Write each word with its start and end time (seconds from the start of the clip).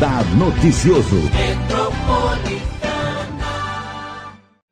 Radar 0.00 0.24
Noticioso. 0.34 1.20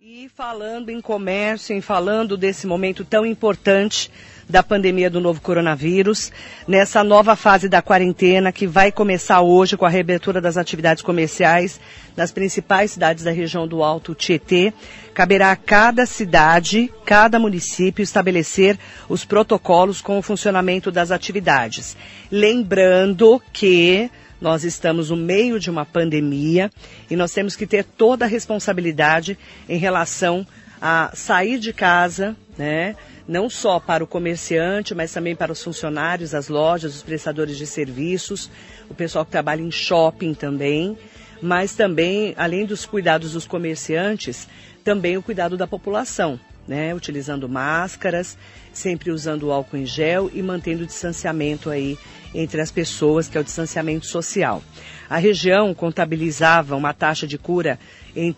E 0.01 0.27
falando 0.35 0.89
em 0.89 1.03
comércio, 1.03 1.77
em 1.77 1.83
falando 1.83 2.35
desse 2.35 2.67
momento 2.67 3.05
tão 3.05 3.27
importante 3.27 4.11
da 4.49 4.63
pandemia 4.63 5.11
do 5.11 5.21
novo 5.21 5.43
coronavírus, 5.43 6.33
nessa 6.67 7.05
nova 7.05 7.37
fase 7.37 7.69
da 7.69 7.83
quarentena 7.83 8.51
que 8.51 8.67
vai 8.67 8.91
começar 8.91 9.43
hoje 9.43 9.77
com 9.77 9.85
a 9.85 9.91
reabertura 9.91 10.41
das 10.41 10.57
atividades 10.57 11.03
comerciais 11.03 11.79
nas 12.17 12.33
principais 12.33 12.93
cidades 12.93 13.23
da 13.23 13.31
região 13.31 13.69
do 13.69 13.83
Alto 13.83 14.15
Tietê, 14.15 14.73
caberá 15.13 15.53
a 15.53 15.57
cada 15.57 16.07
cidade, 16.07 16.91
cada 17.05 17.39
município 17.39 18.03
estabelecer 18.03 18.79
os 19.11 19.27
protocolos 19.27 20.01
com 20.01 20.19
o 20.19 20.23
funcionamento 20.23 20.91
das 20.91 21.11
atividades. 21.11 21.99
Lembrando 22.33 23.43
que 23.53 24.11
nós 24.41 24.65
estamos 24.65 25.11
no 25.11 25.17
meio 25.17 25.59
de 25.59 25.71
uma 25.71 25.85
pandemia 25.85 26.71
e 27.11 27.17
nós 27.17 27.33
temos 27.33 27.57
que 27.57 27.67
ter 27.67 27.85
toda 27.85 28.25
a 28.25 28.29
responsabilidade 28.29 29.39
em 29.69 29.79
relação 29.79 30.47
a 30.81 31.11
sair 31.15 31.59
de 31.59 31.73
casa, 31.73 32.37
né? 32.57 32.95
Não 33.27 33.51
só 33.51 33.79
para 33.79 34.03
o 34.03 34.07
comerciante, 34.07 34.95
mas 34.95 35.13
também 35.13 35.37
para 35.37 35.53
os 35.53 35.63
funcionários, 35.63 36.35
as 36.35 36.49
lojas, 36.49 36.97
os 36.97 37.03
prestadores 37.03 37.59
de 37.59 37.67
serviços, 37.67 38.51
o 38.89 38.95
pessoal 38.95 39.25
que 39.25 39.31
trabalha 39.31 39.61
em 39.61 39.71
shopping 39.71 40.33
também, 40.33 40.97
mas 41.43 41.75
também, 41.75 42.35
além 42.39 42.65
dos 42.65 42.87
cuidados 42.87 43.33
dos 43.33 43.47
comerciantes, 43.47 44.49
também 44.83 45.19
o 45.19 45.23
cuidado 45.23 45.57
da 45.57 45.67
população, 45.67 46.41
né? 46.69 46.95
Utilizando 46.95 47.49
máscaras, 47.49 48.37
sempre 48.73 49.11
usando 49.11 49.51
álcool 49.51 49.79
em 49.79 49.87
gel 49.87 50.31
e 50.33 50.43
mantendo 50.43 50.85
o 50.85 50.87
distanciamento 50.87 51.71
aí 51.71 51.99
entre 52.35 52.61
as 52.61 52.71
pessoas, 52.71 53.27
que 53.27 53.39
é 53.39 53.41
o 53.41 53.45
distanciamento 53.45 54.07
social. 54.07 54.63
A 55.09 55.17
região 55.17 55.73
contabilizava 55.73 56.77
uma 56.77 56.93
taxa 56.93 57.27
de 57.27 57.39
cura 57.39 57.79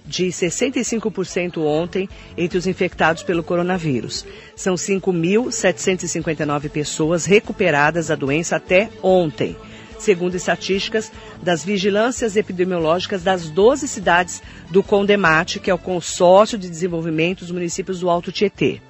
de 0.07 0.27
65% 0.27 1.59
ontem 1.59 2.09
entre 2.37 2.57
os 2.59 2.67
infectados 2.67 3.23
pelo 3.23 3.43
coronavírus. 3.43 4.27
São 4.55 4.75
5.759 4.75 6.69
pessoas 6.69 7.25
recuperadas 7.25 8.09
da 8.09 8.15
doença 8.15 8.57
até 8.57 8.91
ontem, 9.03 9.57
segundo 10.01 10.35
estatísticas 10.35 11.13
das 11.43 11.65
vigilâncias 11.65 12.37
epidemiológicas 12.37 13.23
das 13.23 13.51
12 13.51 13.87
cidades 13.87 14.43
do 14.71 14.83
Condemate, 14.83 15.61
que 15.61 15.71
é 15.71 15.75
o 15.75 15.79
consórcio 15.79 16.59
de 16.59 16.69
desenvolvimento 16.69 17.41
dos 17.41 17.51
municípios 17.51 18.01
do 18.01 18.11
Alto 18.11 18.33
Tietê. 18.33 18.81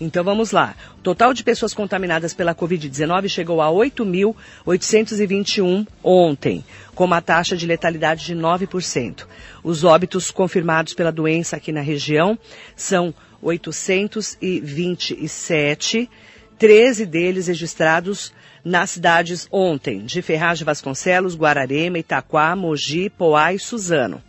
Então 0.00 0.22
vamos 0.22 0.50
lá. 0.50 0.74
O 0.98 1.02
total 1.02 1.32
de 1.32 1.42
pessoas 1.42 1.72
contaminadas 1.72 2.34
pela 2.34 2.54
Covid-19 2.54 3.28
chegou 3.28 3.62
a 3.62 3.68
8.821 3.68 5.86
ontem, 6.02 6.62
com 6.94 7.04
uma 7.04 7.22
taxa 7.22 7.56
de 7.56 7.66
letalidade 7.66 8.26
de 8.26 8.34
9%. 8.34 9.26
Os 9.64 9.84
óbitos 9.84 10.30
confirmados 10.30 10.92
pela 10.92 11.10
doença 11.10 11.56
aqui 11.56 11.72
na 11.72 11.80
região 11.80 12.38
são 12.74 13.14
827, 13.40 16.10
13 16.58 17.06
deles 17.06 17.46
registrados 17.46 18.34
nas 18.66 18.90
cidades 18.90 19.46
ontem, 19.52 20.00
de 20.00 20.20
Ferraz 20.20 20.58
de 20.58 20.64
Vasconcelos, 20.64 21.36
Guararema, 21.36 22.00
Itaquá, 22.00 22.56
Mogi, 22.56 23.08
Poá 23.08 23.54
e 23.54 23.60
Suzano. 23.60 24.20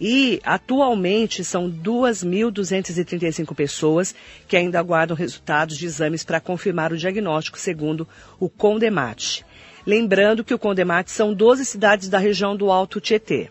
E 0.00 0.40
atualmente 0.42 1.44
são 1.44 1.70
2.235 1.70 3.54
pessoas 3.54 4.14
que 4.48 4.56
ainda 4.56 4.78
aguardam 4.78 5.14
resultados 5.14 5.76
de 5.76 5.84
exames 5.84 6.24
para 6.24 6.40
confirmar 6.40 6.90
o 6.90 6.96
diagnóstico, 6.96 7.58
segundo 7.58 8.08
o 8.38 8.48
Condemate. 8.48 9.44
Lembrando 9.86 10.42
que 10.42 10.54
o 10.54 10.58
Condemate 10.58 11.10
são 11.10 11.34
12 11.34 11.66
cidades 11.66 12.08
da 12.08 12.16
região 12.16 12.56
do 12.56 12.70
Alto 12.70 12.98
Tietê. 12.98 13.50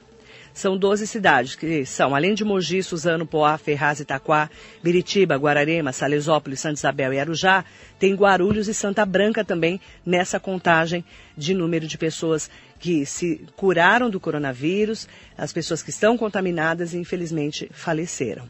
São 0.59 0.77
12 0.77 1.07
cidades, 1.07 1.55
que 1.55 1.85
são, 1.85 2.13
além 2.13 2.33
de 2.33 2.43
Mogi, 2.43 2.83
Suzano, 2.83 3.25
Poá, 3.25 3.57
Ferraz, 3.57 4.01
Itaquá, 4.01 4.49
Biritiba, 4.83 5.37
Guararema, 5.37 5.93
Salesópolis, 5.93 6.59
Santa 6.59 6.79
Isabel 6.79 7.13
e 7.13 7.19
Arujá, 7.21 7.63
tem 7.97 8.13
Guarulhos 8.13 8.67
e 8.67 8.73
Santa 8.73 9.05
Branca 9.05 9.45
também 9.45 9.79
nessa 10.05 10.37
contagem 10.37 11.01
de 11.37 11.53
número 11.53 11.87
de 11.87 11.97
pessoas 11.97 12.51
que 12.77 13.05
se 13.05 13.45
curaram 13.55 14.09
do 14.09 14.19
coronavírus, 14.19 15.07
as 15.37 15.53
pessoas 15.53 15.81
que 15.81 15.91
estão 15.91 16.17
contaminadas 16.17 16.93
e 16.93 16.97
infelizmente 16.97 17.69
faleceram. 17.71 18.43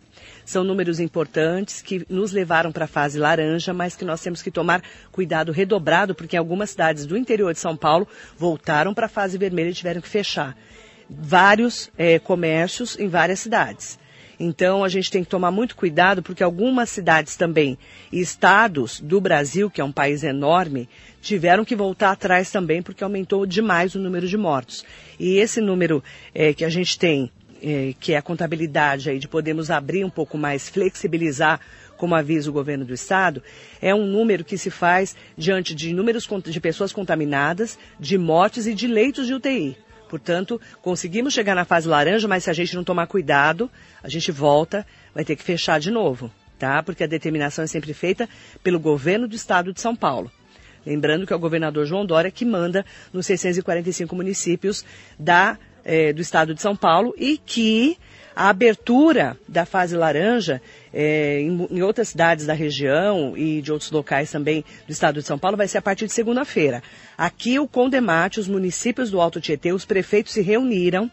São 0.44 0.64
números 0.64 1.00
importantes 1.00 1.80
que 1.80 2.04
nos 2.10 2.32
levaram 2.32 2.72
para 2.72 2.86
a 2.86 2.88
fase 2.88 3.20
laranja, 3.20 3.72
mas 3.72 3.96
que 3.96 4.04
nós 4.04 4.20
temos 4.20 4.42
que 4.42 4.50
tomar 4.50 4.82
cuidado 5.12 5.52
redobrado, 5.52 6.16
porque 6.16 6.36
algumas 6.36 6.72
cidades 6.72 7.06
do 7.06 7.16
interior 7.16 7.54
de 7.54 7.60
São 7.60 7.78
Paulo 7.78 8.08
voltaram 8.36 8.96
para 8.96 9.06
a 9.06 9.10
fase 9.10 9.38
vermelha 9.38 9.70
e 9.70 9.76
tiveram 9.76 10.02
que 10.02 10.10
fechar 10.10 10.58
vários 11.10 11.92
é, 11.98 12.20
comércios 12.20 12.98
em 13.00 13.08
várias 13.08 13.40
cidades. 13.40 13.98
Então 14.40 14.86
a 14.86 14.90
gente 14.90 15.12
tem 15.12 15.24
que 15.24 15.30
tomar 15.30 15.52
muito 15.52 15.76
cuidado 15.76 16.24
porque 16.24 16.42
algumas 16.42 16.90
cidades 16.90 17.36
também 17.36 17.78
e 18.12 18.22
estados 18.22 19.02
do 19.02 19.20
Brasil, 19.20 19.70
que 19.70 19.82
é 19.82 19.84
um 19.84 19.92
país 19.92 20.24
enorme, 20.24 20.88
tiveram 21.22 21.66
que 21.66 21.76
voltar 21.76 22.12
atrás 22.12 22.50
também 22.50 22.82
porque 22.82 23.04
aumentou 23.04 23.46
demais 23.46 23.96
o 23.96 24.00
número 24.00 24.28
de 24.28 24.38
mortos. 24.38 24.86
E 25.20 25.38
esse 25.38 25.60
número 25.60 26.02
é, 26.34 26.54
que 26.54 26.64
a 26.64 26.70
gente 26.70 26.98
tem, 26.98 27.30
é, 27.62 27.94
que 28.00 28.14
é 28.14 28.18
a 28.18 28.22
contabilidade 28.22 29.10
aí 29.10 29.20
de 29.20 29.28
podermos 29.28 29.70
abrir 29.70 30.06
um 30.06 30.10
pouco 30.10 30.38
mais, 30.38 30.70
flexibilizar 30.70 31.60
como 31.98 32.16
avisa 32.16 32.50
o 32.50 32.54
governo 32.54 32.86
do 32.86 32.94
estado, 32.94 33.44
é 33.82 33.94
um 33.94 34.06
número 34.06 34.46
que 34.46 34.58
se 34.58 34.70
faz 34.70 35.18
diante 35.38 35.76
de 35.76 35.94
números 35.94 36.26
de 36.46 36.60
pessoas 36.62 36.94
contaminadas, 36.94 37.78
de 38.00 38.18
mortes 38.18 38.68
e 38.68 38.74
de 38.74 38.88
leitos 38.88 39.28
de 39.28 39.34
UTI. 39.34 39.76
Portanto, 40.10 40.60
conseguimos 40.82 41.34
chegar 41.34 41.56
na 41.56 41.64
fase 41.64 41.88
laranja, 41.88 42.28
mas 42.28 42.44
se 42.44 42.50
a 42.50 42.54
gente 42.54 42.76
não 42.76 42.84
tomar 42.84 43.08
cuidado, 43.08 43.70
a 44.04 44.10
gente 44.10 44.32
volta, 44.32 44.86
vai 45.14 45.24
ter 45.24 45.36
que 45.36 45.44
fechar 45.44 45.80
de 45.80 45.92
novo, 45.92 46.32
tá? 46.58 46.82
Porque 46.82 47.04
a 47.04 47.08
determinação 47.08 47.64
é 47.64 47.68
sempre 47.68 47.94
feita 47.94 48.28
pelo 48.64 48.80
governo 48.80 49.28
do 49.28 49.36
estado 49.36 49.72
de 49.72 49.80
São 49.80 49.96
Paulo. 49.96 50.32
Lembrando 50.86 51.28
que 51.28 51.34
é 51.34 51.36
o 51.36 51.40
governador 51.40 51.86
João 51.86 52.06
Dória 52.06 52.32
que 52.32 52.44
manda 52.44 52.84
nos 53.14 53.26
645 53.28 54.16
municípios 54.16 54.84
da, 55.20 55.58
eh, 55.86 56.12
do 56.12 56.22
estado 56.22 56.56
de 56.56 56.62
São 56.62 56.76
Paulo 56.76 57.14
e 57.18 57.38
que 57.38 57.98
a 58.36 58.50
abertura 58.50 59.38
da 59.48 59.66
fase 59.66 59.96
laranja 59.96 60.62
é, 60.94 61.42
em, 61.42 61.68
em, 61.72 61.82
outras 61.82 62.10
cidades 62.10 62.46
da 62.46 62.54
região 62.54 63.38
e 63.38 63.62
de 63.62 63.72
outros 63.72 63.92
locais 63.92 64.32
também 64.32 64.64
do 64.88 64.92
estado 64.92 65.20
de 65.20 65.26
São 65.26 65.38
Paulo 65.38 65.58
vai 65.58 65.68
ser 65.68 65.78
a 65.78 65.82
partir 65.82 66.06
de 66.06 66.14
segunda-feira. 66.14 66.82
Aqui 67.18 67.60
o 67.60 67.68
Condemate, 67.68 68.40
os 68.40 68.48
municípios 68.48 69.12
do 69.12 69.22
Alto 69.22 69.40
Tietê, 69.40 69.72
os 69.72 69.86
prefeitos 69.86 70.34
se 70.34 70.42
reuniram 70.42 71.12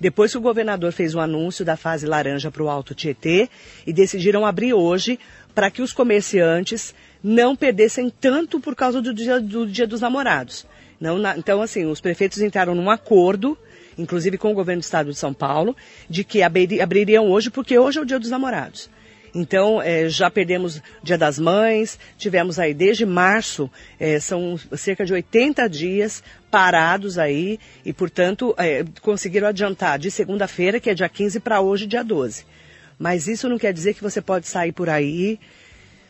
depois 0.00 0.30
que 0.30 0.38
o 0.38 0.40
governador 0.40 0.92
fez 0.92 1.14
o 1.14 1.20
anúncio 1.20 1.64
da 1.64 1.76
fase 1.76 2.06
laranja 2.06 2.50
para 2.50 2.62
o 2.62 2.68
Alto 2.68 2.94
Tietê 2.94 3.48
e 3.86 3.92
decidiram 3.92 4.46
abrir 4.46 4.72
hoje 4.72 5.18
para 5.54 5.70
que 5.70 5.82
os 5.82 5.92
comerciantes 5.92 6.94
não 7.22 7.56
perdessem 7.56 8.08
tanto 8.08 8.60
por 8.60 8.76
causa 8.76 9.02
do 9.02 9.12
dia, 9.12 9.40
do 9.40 9.66
dia 9.66 9.86
dos 9.86 10.00
namorados. 10.00 10.64
Não, 11.00 11.18
na, 11.18 11.36
então, 11.36 11.60
assim, 11.60 11.84
os 11.84 12.00
prefeitos 12.00 12.40
entraram 12.40 12.74
num 12.74 12.90
acordo 12.90 13.58
inclusive 13.98 14.38
com 14.38 14.52
o 14.52 14.54
governo 14.54 14.80
do 14.80 14.84
estado 14.84 15.10
de 15.10 15.18
São 15.18 15.34
Paulo, 15.34 15.76
de 16.08 16.22
que 16.22 16.40
abririam 16.42 17.28
hoje, 17.28 17.50
porque 17.50 17.76
hoje 17.76 17.98
é 17.98 18.02
o 18.02 18.06
dia 18.06 18.18
dos 18.18 18.30
namorados. 18.30 18.88
Então, 19.38 19.80
é, 19.80 20.08
já 20.08 20.28
perdemos 20.28 20.82
Dia 21.00 21.16
das 21.16 21.38
Mães, 21.38 21.96
tivemos 22.18 22.58
aí 22.58 22.74
desde 22.74 23.06
março, 23.06 23.70
é, 24.00 24.18
são 24.18 24.58
cerca 24.76 25.06
de 25.06 25.12
80 25.12 25.68
dias 25.68 26.24
parados 26.50 27.20
aí, 27.20 27.60
e 27.84 27.92
portanto, 27.92 28.52
é, 28.58 28.84
conseguiram 29.00 29.46
adiantar 29.46 29.96
de 29.96 30.10
segunda-feira, 30.10 30.80
que 30.80 30.90
é 30.90 30.94
dia 30.94 31.08
15, 31.08 31.38
para 31.38 31.60
hoje, 31.60 31.86
dia 31.86 32.02
12. 32.02 32.44
Mas 32.98 33.28
isso 33.28 33.48
não 33.48 33.58
quer 33.58 33.72
dizer 33.72 33.94
que 33.94 34.02
você 34.02 34.20
pode 34.20 34.48
sair 34.48 34.72
por 34.72 34.90
aí 34.90 35.38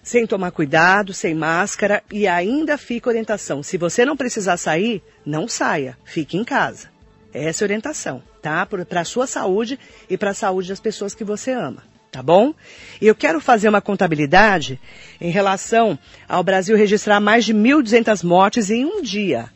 sem 0.03 0.27
tomar 0.27 0.51
cuidado, 0.51 1.13
sem 1.13 1.35
máscara, 1.35 2.03
e 2.11 2.27
ainda 2.27 2.79
fica 2.79 3.11
orientação. 3.11 3.63
Se 3.63 3.77
você 3.77 4.07
não 4.07 4.17
precisar 4.17 4.57
sair, 4.57 5.03
não 5.27 5.47
saia, 5.47 5.99
fique 6.03 6.39
em 6.39 6.45
casa. 6.45 6.89
Essa 7.31 7.63
é 7.63 7.65
a 7.65 7.67
orientação, 7.67 8.23
tá? 8.41 8.65
Para 8.65 9.03
a 9.03 9.05
sua 9.05 9.27
saúde 9.27 9.79
e 10.09 10.17
para 10.17 10.31
a 10.31 10.35
saúde 10.35 10.71
das 10.71 10.81
pessoas 10.81 11.15
que 11.15 11.25
você 11.25 11.53
ama, 11.53 11.83
tá 12.19 12.23
bom? 12.23 12.53
E 13.01 13.07
eu 13.07 13.15
quero 13.15 13.41
fazer 13.41 13.69
uma 13.69 13.81
contabilidade 13.81 14.81
em 15.21 15.31
relação 15.31 15.97
ao 16.29 16.43
Brasil 16.43 16.77
registrar 16.77 17.21
mais 17.21 17.45
de 17.45 17.55
1.200 17.55 18.25
mortes 18.25 18.71
em 18.71 18.85
um 18.85 19.01
dia. 19.01 19.49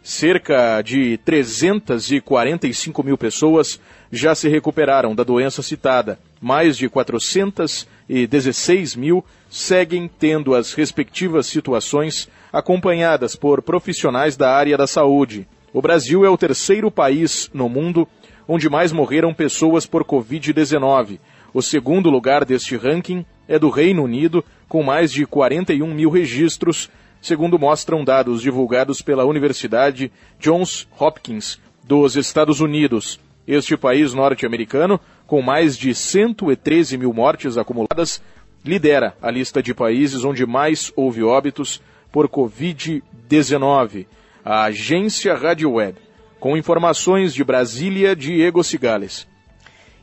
Cerca 0.09 0.81
de 0.81 1.17
345 1.17 3.03
mil 3.03 3.17
pessoas 3.17 3.77
já 4.09 4.33
se 4.33 4.47
recuperaram 4.47 5.13
da 5.13 5.21
doença 5.21 5.61
citada. 5.61 6.17
Mais 6.39 6.77
de 6.77 6.87
416 6.87 8.95
mil 8.95 9.21
seguem 9.49 10.07
tendo 10.07 10.55
as 10.55 10.71
respectivas 10.71 11.47
situações 11.47 12.29
acompanhadas 12.53 13.35
por 13.35 13.61
profissionais 13.61 14.37
da 14.37 14.49
área 14.49 14.77
da 14.77 14.87
saúde. 14.87 15.45
O 15.73 15.81
Brasil 15.81 16.23
é 16.23 16.29
o 16.29 16.37
terceiro 16.37 16.89
país 16.89 17.49
no 17.53 17.67
mundo 17.67 18.07
onde 18.47 18.69
mais 18.69 18.93
morreram 18.93 19.33
pessoas 19.33 19.85
por 19.85 20.05
Covid-19. 20.05 21.19
O 21.53 21.61
segundo 21.61 22.09
lugar 22.09 22.45
deste 22.45 22.77
ranking 22.77 23.25
é 23.45 23.59
do 23.59 23.69
Reino 23.69 24.03
Unido, 24.03 24.41
com 24.69 24.83
mais 24.83 25.11
de 25.11 25.25
41 25.25 25.93
mil 25.93 26.09
registros, 26.09 26.89
segundo 27.21 27.59
mostram 27.59 28.03
dados 28.03 28.41
divulgados 28.41 29.01
pela 29.01 29.25
Universidade 29.25 30.11
Johns 30.39 30.87
Hopkins 30.99 31.59
dos 31.83 32.15
Estados 32.15 32.59
Unidos. 32.59 33.19
Este 33.47 33.77
país 33.77 34.13
norte-americano, 34.13 34.99
com 35.25 35.41
mais 35.41 35.77
de 35.77 35.95
113 35.95 36.97
mil 36.97 37.13
mortes 37.13 37.57
acumuladas, 37.57 38.21
lidera 38.63 39.15
a 39.21 39.31
lista 39.31 39.63
de 39.63 39.73
países 39.73 40.25
onde 40.25 40.45
mais 40.45 40.91
houve 40.95 41.23
óbitos 41.23 41.81
por 42.11 42.27
Covid-19. 42.27 44.05
A 44.43 44.63
agência 44.65 45.35
Rádio 45.35 45.71
Web, 45.71 45.97
com 46.39 46.57
informações 46.57 47.33
de 47.33 47.43
Brasília, 47.43 48.15
Diego 48.15 48.63
Cigales. 48.63 49.27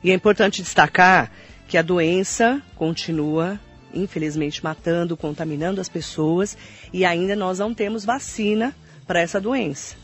E 0.02 0.10
é 0.10 0.14
importante 0.14 0.62
destacar 0.62 1.30
que 1.68 1.78
a 1.78 1.82
doença 1.82 2.62
continua 2.76 3.58
infelizmente 3.94 4.62
matando, 4.62 5.16
contaminando 5.16 5.80
as 5.80 5.88
pessoas 5.88 6.56
e 6.92 7.04
ainda 7.04 7.34
nós 7.36 7.58
não 7.58 7.72
temos 7.72 8.04
vacina 8.04 8.74
para 9.06 9.20
essa 9.20 9.40
doença. 9.40 9.96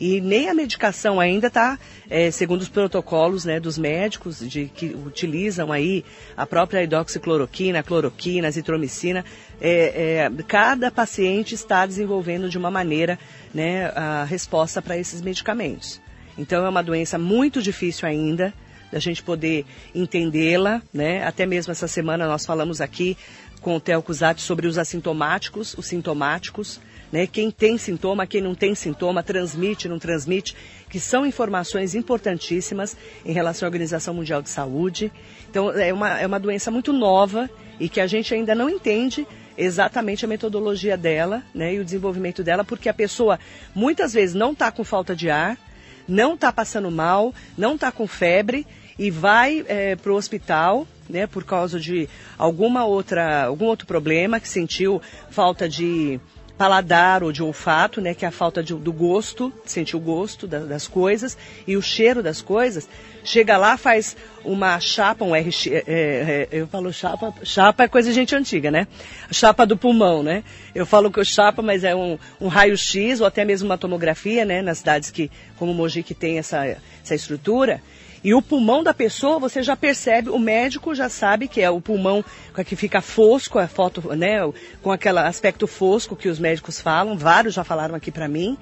E 0.00 0.20
nem 0.20 0.48
a 0.48 0.54
medicação 0.54 1.20
ainda 1.20 1.46
está, 1.46 1.78
é, 2.10 2.30
segundo 2.30 2.62
os 2.62 2.68
protocolos 2.68 3.44
né, 3.44 3.60
dos 3.60 3.78
médicos 3.78 4.40
de, 4.40 4.66
que 4.66 4.86
utilizam 4.86 5.70
aí 5.70 6.04
a 6.36 6.44
própria 6.46 6.82
hidroxicloroquina, 6.82 7.78
a 7.78 7.82
cloroquina, 7.82 8.46
a 8.46 8.50
azitromicina, 8.50 9.24
é, 9.60 10.26
é, 10.26 10.42
cada 10.48 10.90
paciente 10.90 11.54
está 11.54 11.86
desenvolvendo 11.86 12.48
de 12.48 12.58
uma 12.58 12.70
maneira 12.70 13.18
né, 13.52 13.86
a 13.94 14.24
resposta 14.24 14.82
para 14.82 14.98
esses 14.98 15.22
medicamentos. 15.22 16.00
Então 16.36 16.66
é 16.66 16.68
uma 16.68 16.82
doença 16.82 17.16
muito 17.16 17.62
difícil 17.62 18.08
ainda, 18.08 18.52
da 18.94 19.00
gente 19.00 19.24
poder 19.24 19.66
entendê-la, 19.92 20.80
né? 20.92 21.26
Até 21.26 21.44
mesmo 21.44 21.72
essa 21.72 21.88
semana 21.88 22.28
nós 22.28 22.46
falamos 22.46 22.80
aqui 22.80 23.18
com 23.60 23.74
o 23.74 23.80
Theo 23.80 24.00
Cusati 24.00 24.40
sobre 24.40 24.68
os 24.68 24.78
assintomáticos, 24.78 25.74
os 25.76 25.86
sintomáticos, 25.86 26.80
né? 27.10 27.26
Quem 27.26 27.50
tem 27.50 27.76
sintoma, 27.76 28.24
quem 28.24 28.40
não 28.40 28.54
tem 28.54 28.72
sintoma, 28.72 29.20
transmite, 29.20 29.88
não 29.88 29.98
transmite, 29.98 30.54
que 30.88 31.00
são 31.00 31.26
informações 31.26 31.96
importantíssimas 31.96 32.96
em 33.26 33.32
relação 33.32 33.66
à 33.66 33.68
Organização 33.68 34.14
Mundial 34.14 34.40
de 34.40 34.48
Saúde. 34.48 35.10
Então 35.50 35.72
é 35.72 35.92
uma, 35.92 36.20
é 36.20 36.24
uma 36.24 36.38
doença 36.38 36.70
muito 36.70 36.92
nova 36.92 37.50
e 37.80 37.88
que 37.88 38.00
a 38.00 38.06
gente 38.06 38.32
ainda 38.32 38.54
não 38.54 38.70
entende 38.70 39.26
exatamente 39.58 40.24
a 40.24 40.28
metodologia 40.28 40.96
dela, 40.96 41.42
né, 41.52 41.74
e 41.74 41.80
o 41.80 41.84
desenvolvimento 41.84 42.44
dela, 42.44 42.62
porque 42.62 42.88
a 42.88 42.94
pessoa 42.94 43.40
muitas 43.74 44.12
vezes 44.12 44.36
não 44.36 44.52
está 44.52 44.70
com 44.70 44.84
falta 44.84 45.16
de 45.16 45.30
ar, 45.30 45.58
não 46.06 46.34
está 46.34 46.52
passando 46.52 46.90
mal, 46.92 47.34
não 47.58 47.74
está 47.74 47.90
com 47.90 48.06
febre 48.06 48.64
e 48.98 49.10
vai 49.10 49.64
é, 49.68 49.96
para 49.96 50.12
o 50.12 50.16
hospital, 50.16 50.86
né, 51.08 51.26
por 51.26 51.44
causa 51.44 51.78
de 51.78 52.08
alguma 52.38 52.84
outra, 52.84 53.44
algum 53.44 53.66
outro 53.66 53.86
problema 53.86 54.40
que 54.40 54.48
sentiu 54.48 55.02
falta 55.30 55.68
de 55.68 56.20
paladar 56.56 57.24
ou 57.24 57.32
de 57.32 57.42
olfato, 57.42 58.00
né, 58.00 58.14
que 58.14 58.24
é 58.24 58.28
a 58.28 58.30
falta 58.30 58.62
de, 58.62 58.74
do 58.74 58.92
gosto, 58.92 59.52
sentir 59.64 59.96
o 59.96 60.00
gosto 60.00 60.46
da, 60.46 60.60
das 60.60 60.86
coisas 60.86 61.36
e 61.66 61.76
o 61.76 61.82
cheiro 61.82 62.22
das 62.22 62.40
coisas. 62.40 62.88
Chega 63.24 63.56
lá, 63.56 63.76
faz 63.76 64.16
uma 64.44 64.78
chapa, 64.78 65.24
um 65.24 65.34
RX, 65.34 65.66
é, 65.66 65.82
é, 65.86 66.48
eu 66.52 66.66
falo 66.68 66.92
chapa, 66.92 67.34
chapa 67.42 67.84
é 67.84 67.88
coisa 67.88 68.10
de 68.10 68.14
gente 68.14 68.34
antiga, 68.36 68.70
né? 68.70 68.86
Chapa 69.32 69.66
do 69.66 69.76
pulmão, 69.76 70.22
né? 70.22 70.44
Eu 70.74 70.86
falo 70.86 71.10
que 71.10 71.18
o 71.18 71.24
chapa, 71.24 71.60
mas 71.60 71.82
é 71.82 71.94
um, 71.94 72.18
um 72.40 72.48
raio-x 72.48 73.20
ou 73.20 73.26
até 73.26 73.44
mesmo 73.44 73.66
uma 73.66 73.78
tomografia, 73.78 74.44
né? 74.44 74.62
Nas 74.62 74.78
cidades 74.78 75.10
que, 75.10 75.30
como 75.56 75.74
Mogi, 75.74 76.02
que 76.02 76.14
tem 76.14 76.38
essa, 76.38 76.64
essa 77.02 77.14
estrutura. 77.14 77.80
E 78.24 78.32
o 78.32 78.40
pulmão 78.40 78.82
da 78.82 78.94
pessoa, 78.94 79.38
você 79.38 79.62
já 79.62 79.76
percebe, 79.76 80.30
o 80.30 80.38
médico 80.38 80.94
já 80.94 81.10
sabe 81.10 81.46
que 81.46 81.60
é 81.60 81.68
o 81.68 81.78
pulmão 81.78 82.24
que 82.64 82.74
fica 82.74 83.02
fosco, 83.02 83.58
a 83.58 83.68
foto, 83.68 84.00
né, 84.16 84.38
com 84.82 84.90
aquele 84.90 85.18
aspecto 85.18 85.66
fosco 85.66 86.16
que 86.16 86.30
os 86.30 86.38
médicos 86.38 86.80
falam, 86.80 87.18
vários 87.18 87.52
já 87.52 87.62
falaram 87.62 87.94
aqui 87.94 88.10
para 88.10 88.26
mim. 88.26 88.56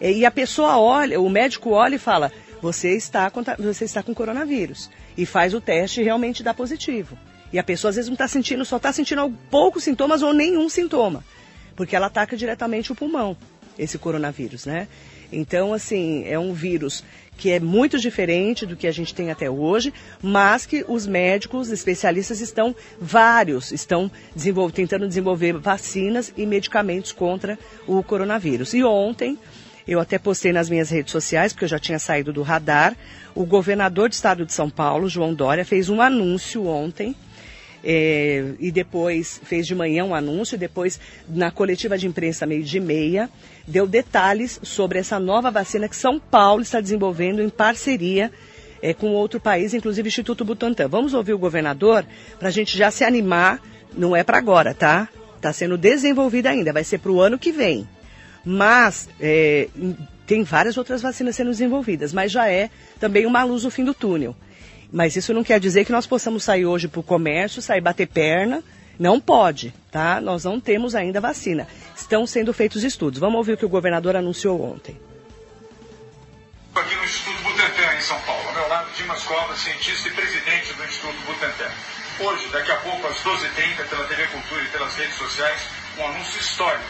E 0.00 0.24
a 0.24 0.30
pessoa 0.30 0.78
olha, 0.78 1.20
o 1.20 1.28
médico 1.28 1.70
olha 1.70 1.96
e 1.96 1.98
fala: 1.98 2.32
você 2.62 2.96
está, 2.96 3.30
com, 3.30 3.42
você 3.58 3.84
está 3.84 4.02
com 4.02 4.14
coronavírus. 4.14 4.90
E 5.18 5.26
faz 5.26 5.52
o 5.52 5.60
teste 5.60 6.00
e 6.00 6.04
realmente 6.04 6.42
dá 6.42 6.54
positivo. 6.54 7.18
E 7.52 7.58
a 7.58 7.62
pessoa 7.62 7.90
às 7.90 7.96
vezes 7.96 8.08
não 8.08 8.14
está 8.14 8.26
sentindo, 8.26 8.64
só 8.64 8.78
está 8.78 8.90
sentindo 8.90 9.30
poucos 9.50 9.84
sintomas 9.84 10.22
ou 10.22 10.32
nenhum 10.32 10.66
sintoma. 10.70 11.22
Porque 11.76 11.94
ela 11.94 12.06
ataca 12.06 12.36
diretamente 12.36 12.90
o 12.90 12.94
pulmão, 12.94 13.36
esse 13.78 13.98
coronavírus, 13.98 14.66
né? 14.66 14.88
Então, 15.32 15.72
assim, 15.72 16.24
é 16.26 16.38
um 16.38 16.52
vírus 16.52 17.04
que 17.36 17.50
é 17.50 17.58
muito 17.58 17.98
diferente 17.98 18.64
do 18.64 18.76
que 18.76 18.86
a 18.86 18.92
gente 18.92 19.14
tem 19.14 19.30
até 19.30 19.50
hoje, 19.50 19.92
mas 20.22 20.66
que 20.66 20.84
os 20.86 21.06
médicos 21.06 21.70
especialistas 21.70 22.40
estão, 22.40 22.74
vários, 23.00 23.72
estão 23.72 24.10
desenvol 24.34 24.70
tentando 24.70 25.08
desenvolver 25.08 25.54
vacinas 25.54 26.32
e 26.36 26.46
medicamentos 26.46 27.12
contra 27.12 27.58
o 27.86 28.02
coronavírus. 28.02 28.72
E 28.72 28.84
ontem, 28.84 29.36
eu 29.86 29.98
até 29.98 30.18
postei 30.18 30.52
nas 30.52 30.70
minhas 30.70 30.90
redes 30.90 31.10
sociais, 31.10 31.52
porque 31.52 31.64
eu 31.64 31.68
já 31.68 31.78
tinha 31.78 31.98
saído 31.98 32.32
do 32.32 32.42
radar, 32.42 32.96
o 33.34 33.44
governador 33.44 34.08
do 34.08 34.12
estado 34.12 34.46
de 34.46 34.52
São 34.52 34.70
Paulo, 34.70 35.08
João 35.08 35.34
Dória, 35.34 35.64
fez 35.64 35.88
um 35.88 36.00
anúncio 36.00 36.66
ontem 36.66 37.16
é, 37.84 38.54
e 38.58 38.72
depois 38.72 39.40
fez 39.44 39.66
de 39.66 39.74
manhã 39.74 40.04
um 40.04 40.14
anúncio, 40.14 40.56
depois 40.56 40.98
na 41.28 41.50
coletiva 41.50 41.98
de 41.98 42.06
imprensa 42.06 42.46
meio 42.46 42.62
de 42.62 42.80
meia, 42.80 43.28
deu 43.68 43.86
detalhes 43.86 44.58
sobre 44.62 44.98
essa 44.98 45.20
nova 45.20 45.50
vacina 45.50 45.88
que 45.88 45.96
São 45.96 46.18
Paulo 46.18 46.62
está 46.62 46.80
desenvolvendo 46.80 47.42
em 47.42 47.50
parceria 47.50 48.32
é, 48.80 48.94
com 48.94 49.08
outro 49.08 49.38
país, 49.38 49.74
inclusive 49.74 50.08
Instituto 50.08 50.44
Butantan. 50.44 50.88
Vamos 50.88 51.12
ouvir 51.12 51.34
o 51.34 51.38
governador 51.38 52.06
para 52.38 52.48
a 52.48 52.50
gente 52.50 52.76
já 52.76 52.90
se 52.90 53.04
animar, 53.04 53.60
não 53.94 54.16
é 54.16 54.24
para 54.24 54.38
agora, 54.38 54.72
tá? 54.72 55.08
Está 55.36 55.52
sendo 55.52 55.76
desenvolvida 55.76 56.48
ainda, 56.48 56.72
vai 56.72 56.84
ser 56.84 56.98
para 56.98 57.12
o 57.12 57.20
ano 57.20 57.38
que 57.38 57.52
vem. 57.52 57.86
Mas 58.42 59.10
é, 59.20 59.68
tem 60.26 60.42
várias 60.42 60.78
outras 60.78 61.02
vacinas 61.02 61.36
sendo 61.36 61.50
desenvolvidas, 61.50 62.14
mas 62.14 62.32
já 62.32 62.48
é 62.48 62.70
também 62.98 63.26
uma 63.26 63.44
luz 63.44 63.64
no 63.64 63.70
fim 63.70 63.84
do 63.84 63.92
túnel. 63.92 64.34
Mas 64.94 65.16
isso 65.16 65.34
não 65.34 65.42
quer 65.42 65.58
dizer 65.58 65.84
que 65.84 65.90
nós 65.90 66.06
possamos 66.06 66.44
sair 66.44 66.66
hoje 66.66 66.86
para 66.86 67.00
o 67.00 67.02
comércio, 67.02 67.60
sair 67.60 67.80
bater 67.80 68.06
perna. 68.06 68.62
Não 68.96 69.18
pode, 69.18 69.74
tá? 69.90 70.20
Nós 70.20 70.44
não 70.44 70.60
temos 70.60 70.94
ainda 70.94 71.20
vacina. 71.20 71.66
Estão 71.96 72.24
sendo 72.28 72.54
feitos 72.54 72.84
estudos. 72.84 73.18
Vamos 73.18 73.38
ouvir 73.38 73.54
o 73.54 73.56
que 73.56 73.66
o 73.66 73.68
governador 73.68 74.14
anunciou 74.14 74.62
ontem. 74.62 74.96
Aqui 76.76 76.94
no 76.94 77.02
Instituto 77.02 77.42
Butantan, 77.42 77.92
em 77.92 78.00
São 78.02 78.20
Paulo. 78.20 78.46
Ao 78.46 78.54
meu 78.54 78.68
lado, 78.68 78.88
Dimas 78.96 79.24
Covas, 79.24 79.58
cientista 79.58 80.08
e 80.08 80.12
presidente 80.12 80.72
do 80.74 80.84
Instituto 80.84 81.18
Butantan. 81.26 81.72
Hoje, 82.20 82.48
daqui 82.52 82.70
a 82.70 82.76
pouco, 82.76 83.04
às 83.08 83.16
12h30, 83.18 83.88
pela 83.90 84.04
TV 84.04 84.26
Cultura 84.28 84.62
e 84.62 84.68
pelas 84.68 84.94
redes 84.94 85.16
sociais, 85.16 85.60
um 85.98 86.06
anúncio 86.06 86.40
histórico. 86.40 86.84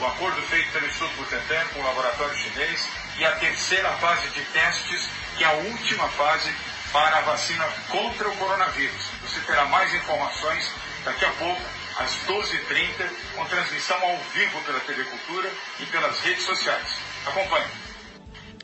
O 0.00 0.06
acordo 0.06 0.42
feito 0.42 0.72
pelo 0.72 0.86
Instituto 0.86 1.14
Butantan 1.14 1.64
com 1.72 1.80
o 1.82 1.84
laboratório 1.84 2.34
chinês 2.36 2.88
e 3.16 3.24
a 3.24 3.30
terceira 3.36 3.90
fase 3.98 4.26
de 4.30 4.42
testes, 4.52 5.08
que 5.36 5.44
é 5.44 5.46
a 5.46 5.52
última 5.52 6.08
fase 6.08 6.50
para 6.92 7.18
a 7.18 7.20
vacina 7.22 7.64
contra 7.90 8.28
o 8.28 8.36
coronavírus. 8.36 9.10
Você 9.22 9.40
terá 9.40 9.66
mais 9.66 9.92
informações 9.94 10.70
daqui 11.04 11.24
a 11.24 11.30
pouco, 11.32 11.60
às 11.98 12.10
12h30, 12.26 13.10
com 13.36 13.44
transmissão 13.46 13.96
ao 14.02 14.16
vivo 14.34 14.60
pela 14.64 14.80
TV 14.80 15.04
Cultura 15.04 15.50
e 15.80 15.86
pelas 15.86 16.18
redes 16.20 16.44
sociais. 16.44 16.98
Acompanhe. 17.26 17.66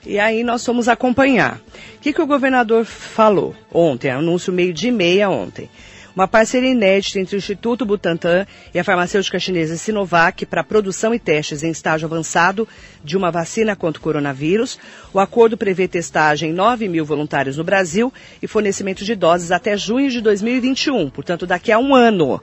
E 0.07 0.19
aí 0.19 0.45
nós 0.45 0.65
fomos 0.65 0.89
acompanhar. 0.89 1.57
O 1.97 1.99
que, 2.01 2.13
que 2.13 2.21
o 2.21 2.27
governador 2.27 2.85
falou 2.85 3.57
ontem? 3.73 4.11
Anúncio 4.11 4.53
meio 4.53 4.73
de 4.73 4.91
meia 4.91 5.31
ontem 5.31 5.71
uma 6.15 6.29
parceria 6.29 6.71
inédita 6.71 7.19
entre 7.19 7.37
o 7.37 7.39
Instituto 7.39 7.85
Butantan 7.85 8.47
e 8.73 8.79
a 8.79 8.85
farmacêutica 8.85 9.39
chinesa 9.39 9.77
Sinovac 9.77 10.47
para 10.47 10.63
produção 10.63 11.13
e 11.13 11.19
testes 11.19 11.63
em 11.63 11.71
estágio 11.71 12.07
avançado 12.07 12.69
de 13.03 13.17
uma 13.17 13.31
vacina 13.31 13.75
contra 13.75 13.99
o 13.99 14.03
coronavírus. 14.03 14.79
O 15.13 15.19
acordo 15.19 15.57
prevê 15.57 15.89
testagem 15.89 16.51
em 16.51 16.55
9 16.55 16.89
mil 16.89 17.05
voluntários 17.05 17.57
no 17.57 17.65
Brasil 17.65 18.13
e 18.41 18.47
fornecimento 18.47 19.05
de 19.05 19.15
doses 19.15 19.51
até 19.51 19.77
junho 19.77 20.11
de 20.11 20.21
2021, 20.21 21.11
portanto, 21.11 21.47
daqui 21.47 21.73
a 21.73 21.79
um 21.79 21.95
ano. 21.95 22.41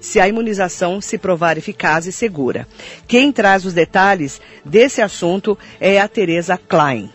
se 0.00 0.20
a 0.20 0.28
imunização 0.28 1.00
se 1.00 1.16
provar 1.16 1.56
eficaz 1.56 2.06
e 2.06 2.12
segura. 2.12 2.68
Quem 3.08 3.32
traz 3.32 3.64
os 3.64 3.72
detalhes 3.72 4.38
desse 4.62 5.00
assunto 5.00 5.58
é 5.80 5.98
a 5.98 6.06
Tereza 6.06 6.58
Klein. 6.58 7.10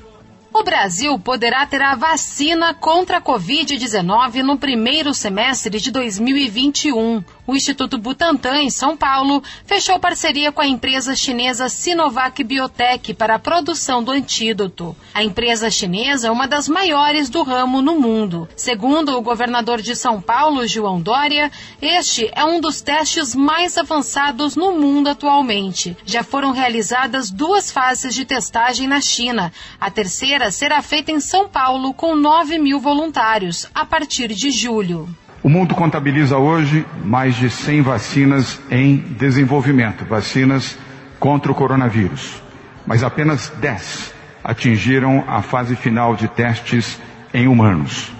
O 0.60 0.64
Brasil 0.64 1.18
poderá 1.18 1.66
ter 1.66 1.82
a 1.82 1.96
vacina 1.96 2.74
contra 2.74 3.20
a 3.20 3.22
Covid-19 3.22 4.42
no 4.42 4.58
primeiro 4.58 5.14
semestre 5.14 5.80
de 5.80 5.90
2021. 5.90 7.24
O 7.50 7.56
Instituto 7.56 7.98
Butantan, 7.98 8.62
em 8.62 8.70
São 8.70 8.96
Paulo, 8.96 9.42
fechou 9.66 10.00
parceria 10.00 10.52
com 10.52 10.62
a 10.62 10.68
empresa 10.68 11.16
chinesa 11.16 11.68
Sinovac 11.68 12.44
Biotech 12.44 13.12
para 13.16 13.34
a 13.34 13.40
produção 13.40 14.04
do 14.04 14.12
antídoto. 14.12 14.96
A 15.16 15.24
empresa 15.24 15.68
chinesa 15.72 16.28
é 16.28 16.32
uma 16.32 16.48
das 16.48 16.70
maiores 16.70 17.28
do 17.28 17.42
ramo 17.42 17.82
no 17.82 18.00
mundo. 18.00 18.48
Segundo 18.56 19.18
o 19.18 19.22
governador 19.24 19.82
de 19.82 19.96
São 19.96 20.22
Paulo, 20.22 20.68
João 20.68 21.02
Dória, 21.02 21.52
este 21.82 22.30
é 22.36 22.46
um 22.46 22.62
dos 22.62 22.82
testes 22.82 23.34
mais 23.34 23.80
avançados 23.80 24.56
no 24.56 24.74
mundo 24.74 25.08
atualmente. 25.08 25.98
Já 26.06 26.22
foram 26.22 26.52
realizadas 26.52 27.32
duas 27.32 27.72
fases 27.72 28.14
de 28.14 28.26
testagem 28.26 28.88
na 28.88 29.02
China. 29.02 29.52
A 29.82 29.90
terceira 29.90 30.52
será 30.52 30.84
feita 30.84 31.12
em 31.12 31.20
São 31.20 31.50
Paulo 31.50 31.96
com 31.96 32.16
9 32.16 32.60
mil 32.60 32.80
voluntários 32.80 33.66
a 33.74 33.84
partir 33.84 34.28
de 34.36 34.52
julho. 34.52 35.10
O 35.42 35.48
mundo 35.48 35.74
contabiliza 35.74 36.38
hoje 36.38 36.86
mais 37.04 37.36
de 37.36 37.50
100 37.50 37.82
vacinas 37.82 38.62
em 38.70 38.98
desenvolvimento, 38.98 40.04
vacinas 40.04 40.78
contra 41.18 41.50
o 41.50 41.56
coronavírus. 41.56 42.42
Mas 42.86 43.04
apenas 43.04 43.48
10 43.62 44.14
atingiram 44.44 45.24
a 45.28 45.42
fase 45.42 45.78
final 45.78 46.14
de 46.14 46.28
testes 46.28 47.00
em 47.34 47.48
humanos. 47.48 48.12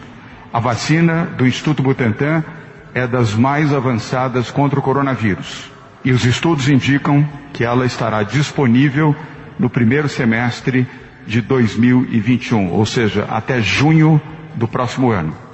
A 0.54 0.60
vacina 0.62 1.26
do 1.26 1.46
Instituto 1.46 1.84
Butantan 1.84 2.44
é 2.94 3.06
das 3.06 3.34
mais 3.34 3.74
avançadas 3.74 4.50
contra 4.50 4.80
o 4.80 4.82
coronavírus. 4.82 5.70
E 6.06 6.12
os 6.12 6.24
estudos 6.24 6.70
indicam 6.70 7.28
que 7.52 7.66
ela 7.66 7.86
estará 7.86 8.24
disponível 8.24 9.14
no 9.60 9.70
primeiro 9.70 10.08
semestre 10.08 10.88
de 11.28 11.42
2021, 11.42 12.72
ou 12.72 12.86
seja, 12.86 13.26
até 13.30 13.62
junho 13.62 14.22
do 14.56 14.70
próximo 14.70 15.12
ano. 15.12 15.49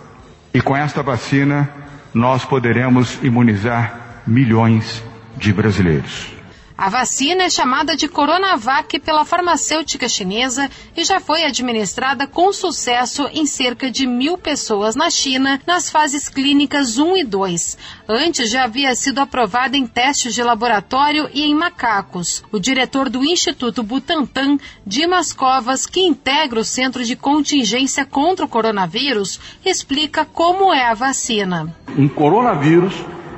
E 0.56 0.62
com 0.62 0.74
esta 0.74 1.04
vacina, 1.04 1.70
nós 2.14 2.46
poderemos 2.46 3.20
imunizar 3.22 4.22
milhões 4.26 5.04
de 5.36 5.52
brasileiros. 5.52 6.35
A 6.78 6.90
vacina 6.90 7.44
é 7.44 7.50
chamada 7.50 7.96
de 7.96 8.10
Coronavac 8.10 9.00
pela 9.00 9.24
farmacêutica 9.24 10.10
chinesa 10.10 10.70
e 10.96 11.06
já 11.06 11.22
foi 11.22 11.46
administrada 11.46 12.28
com 12.28 12.52
sucesso 12.52 13.30
em 13.32 13.46
cerca 13.46 13.90
de 13.90 14.06
mil 14.06 14.38
pessoas 14.38 14.94
na 14.94 15.10
China 15.10 15.62
nas 15.66 15.90
fases 15.90 16.28
clínicas 16.28 16.98
1 16.98 17.18
e 17.18 17.24
2. 17.24 17.78
Antes 18.10 18.52
já 18.52 18.66
havia 18.66 18.94
sido 18.94 19.20
aprovada 19.20 19.78
em 19.78 19.88
testes 19.88 20.36
de 20.36 20.44
laboratório 20.44 21.30
e 21.34 21.44
em 21.44 21.56
macacos. 21.56 22.44
O 22.52 22.60
diretor 22.60 23.10
do 23.10 23.24
Instituto 23.24 23.82
Butantan, 23.82 24.58
Dimas 24.86 25.32
Covas, 25.32 25.86
que 25.86 26.02
integra 26.02 26.60
o 26.60 26.66
Centro 26.66 27.06
de 27.06 27.16
Contingência 27.16 28.04
contra 28.04 28.44
o 28.44 28.50
Coronavírus, 28.50 29.40
explica 29.64 30.26
como 30.26 30.74
é 30.74 30.90
a 30.90 30.94
vacina. 30.94 31.74
Um 31.98 32.10
coronavírus 32.10 32.94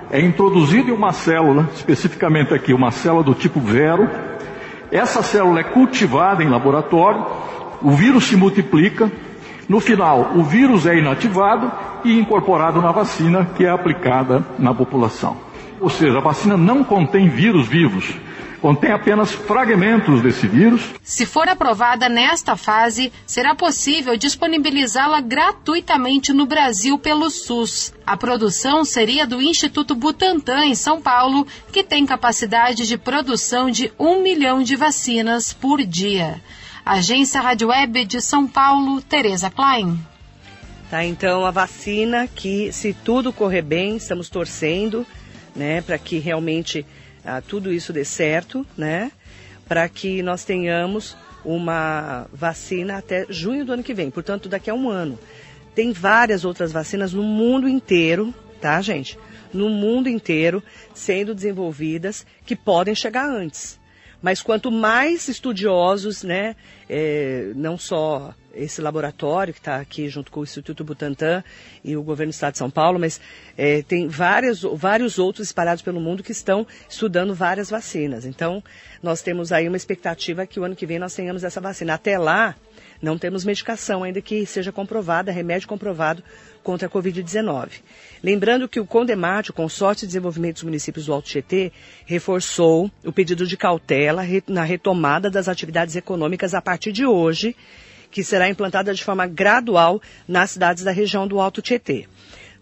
é 0.09 0.21
introduzido 0.21 0.89
em 0.89 0.93
uma 0.93 1.11
célula, 1.11 1.69
especificamente 1.73 2.53
aqui, 2.53 2.73
uma 2.73 2.91
célula 2.91 3.23
do 3.23 3.33
tipo 3.33 3.59
vero. 3.59 4.09
Essa 4.91 5.21
célula 5.21 5.59
é 5.59 5.63
cultivada 5.63 6.43
em 6.43 6.49
laboratório, 6.49 7.25
o 7.81 7.91
vírus 7.91 8.25
se 8.25 8.35
multiplica, 8.35 9.11
no 9.67 9.81
final, 9.81 10.31
o 10.35 10.43
vírus 10.43 10.85
é 10.85 10.97
inativado 10.97 11.69
e 12.05 12.17
incorporado 12.17 12.81
na 12.81 12.91
vacina 12.91 13.49
que 13.55 13.65
é 13.65 13.69
aplicada 13.69 14.45
na 14.57 14.73
população. 14.73 15.35
Ou 15.81 15.89
seja, 15.89 16.17
a 16.17 16.21
vacina 16.21 16.55
não 16.55 16.83
contém 16.83 17.27
vírus 17.27 17.67
vivos, 17.67 18.15
contém 18.61 18.91
apenas 18.91 19.31
fragmentos 19.31 20.21
desse 20.21 20.47
vírus. 20.47 20.81
Se 21.03 21.25
for 21.25 21.47
aprovada 21.47 22.09
nesta 22.09 22.55
fase, 22.55 23.11
será 23.25 23.55
possível 23.55 24.17
disponibilizá-la 24.17 25.21
gratuitamente 25.21 26.33
no 26.33 26.45
Brasil 26.45 26.97
pelo 26.97 27.29
SUS. 27.29 27.93
A 28.05 28.17
produção 28.17 28.83
seria 28.83 29.27
do 29.27 29.41
Instituto 29.41 29.95
Butantan, 29.95 30.65
em 30.65 30.75
São 30.75 31.01
Paulo, 31.01 31.45
que 31.71 31.83
tem 31.83 32.05
capacidade 32.05 32.87
de 32.87 32.97
produção 32.97 33.69
de 33.69 33.91
um 33.99 34.21
milhão 34.21 34.63
de 34.63 34.75
vacinas 34.75 35.53
por 35.53 35.83
dia. 35.83 36.41
Agência 36.85 37.41
Rádio 37.41 37.67
Web 37.67 38.05
de 38.05 38.21
São 38.21 38.47
Paulo, 38.47 39.01
Tereza 39.01 39.49
Klein. 39.49 39.99
Tá, 40.89 41.03
então 41.03 41.45
a 41.45 41.51
vacina 41.51 42.29
que, 42.33 42.71
se 42.71 42.93
tudo 42.93 43.33
correr 43.33 43.61
bem, 43.61 43.97
estamos 43.97 44.29
torcendo, 44.29 45.05
né, 45.53 45.81
para 45.81 45.97
que 45.97 46.17
realmente 46.17 46.85
ah, 47.27 47.41
tudo 47.41 47.73
isso 47.73 47.91
dê 47.91 48.05
certo, 48.05 48.65
né? 48.77 49.11
Para 49.67 49.87
que 49.89 50.23
nós 50.23 50.45
tenhamos 50.45 51.17
uma 51.43 52.25
vacina 52.31 52.97
até 52.97 53.25
junho 53.29 53.65
do 53.65 53.73
ano 53.73 53.83
que 53.83 53.93
vem, 53.93 54.09
portanto, 54.09 54.49
daqui 54.49 54.69
a 54.69 54.73
um 54.73 54.89
ano. 54.89 55.19
Tem 55.75 55.91
várias 55.91 56.43
outras 56.45 56.71
vacinas 56.71 57.13
no 57.13 57.21
mundo 57.21 57.67
inteiro, 57.67 58.33
tá, 58.59 58.81
gente? 58.81 59.19
No 59.53 59.69
mundo 59.69 60.09
inteiro 60.09 60.63
sendo 60.93 61.35
desenvolvidas 61.35 62.25
que 62.45 62.55
podem 62.55 62.95
chegar 62.95 63.29
antes. 63.29 63.79
Mas 64.21 64.41
quanto 64.41 64.71
mais 64.71 65.27
estudiosos, 65.27 66.23
né, 66.23 66.55
é, 66.89 67.51
não 67.55 67.77
só 67.77 68.33
esse 68.57 68.81
laboratório 68.81 69.53
que 69.53 69.59
está 69.59 69.75
aqui 69.77 70.09
junto 70.09 70.31
com 70.31 70.39
o 70.39 70.43
Instituto 70.43 70.83
Butantan 70.83 71.43
e 71.83 71.95
o 71.95 72.01
governo 72.01 72.31
do 72.31 72.33
Estado 72.33 72.53
de 72.53 72.57
São 72.57 72.71
Paulo, 72.71 72.99
mas 72.99 73.21
é, 73.55 73.83
tem 73.83 74.07
várias, 74.07 74.61
vários 74.73 75.19
outros 75.19 75.47
espalhados 75.47 75.83
pelo 75.83 76.01
mundo 76.01 76.23
que 76.23 76.31
estão 76.31 76.65
estudando 76.89 77.35
várias 77.35 77.69
vacinas. 77.69 78.25
Então, 78.25 78.63
nós 79.01 79.21
temos 79.21 79.51
aí 79.51 79.67
uma 79.67 79.77
expectativa 79.77 80.47
que 80.47 80.59
o 80.59 80.63
ano 80.63 80.75
que 80.75 80.87
vem 80.87 80.97
nós 80.97 81.13
tenhamos 81.13 81.43
essa 81.43 81.61
vacina. 81.61 81.93
Até 81.93 82.17
lá, 82.17 82.55
não 83.01 83.17
temos 83.17 83.45
medicação 83.45 84.03
ainda 84.03 84.21
que 84.21 84.45
seja 84.45 84.71
comprovada, 84.71 85.31
remédio 85.31 85.67
comprovado 85.67 86.23
contra 86.67 86.89
a 86.89 86.91
Covid-19. 86.91 87.69
Lembrando 88.21 88.67
que 88.67 88.77
o 88.77 88.85
Condemate, 88.85 89.51
o 89.51 89.53
Consórcio 89.53 90.05
de 90.05 90.07
Desenvolvimento 90.07 90.55
dos 90.55 90.63
Municípios 90.63 91.05
do 91.05 91.13
Alto 91.13 91.29
Tietê, 91.29 91.71
reforçou 92.05 92.91
o 93.05 93.11
pedido 93.13 93.47
de 93.47 93.55
cautela 93.55 94.21
na 94.49 94.65
retomada 94.65 95.29
das 95.29 95.47
atividades 95.47 95.95
econômicas 95.95 96.53
a 96.53 96.61
partir 96.61 96.91
de 96.91 97.05
hoje, 97.05 97.55
que 98.11 98.21
será 98.21 98.49
implantada 98.49 98.93
de 98.93 99.01
forma 99.01 99.25
gradual 99.25 100.01
nas 100.27 100.51
cidades 100.51 100.83
da 100.83 100.91
região 100.91 101.25
do 101.25 101.39
Alto 101.39 101.61
Tietê. 101.61 102.05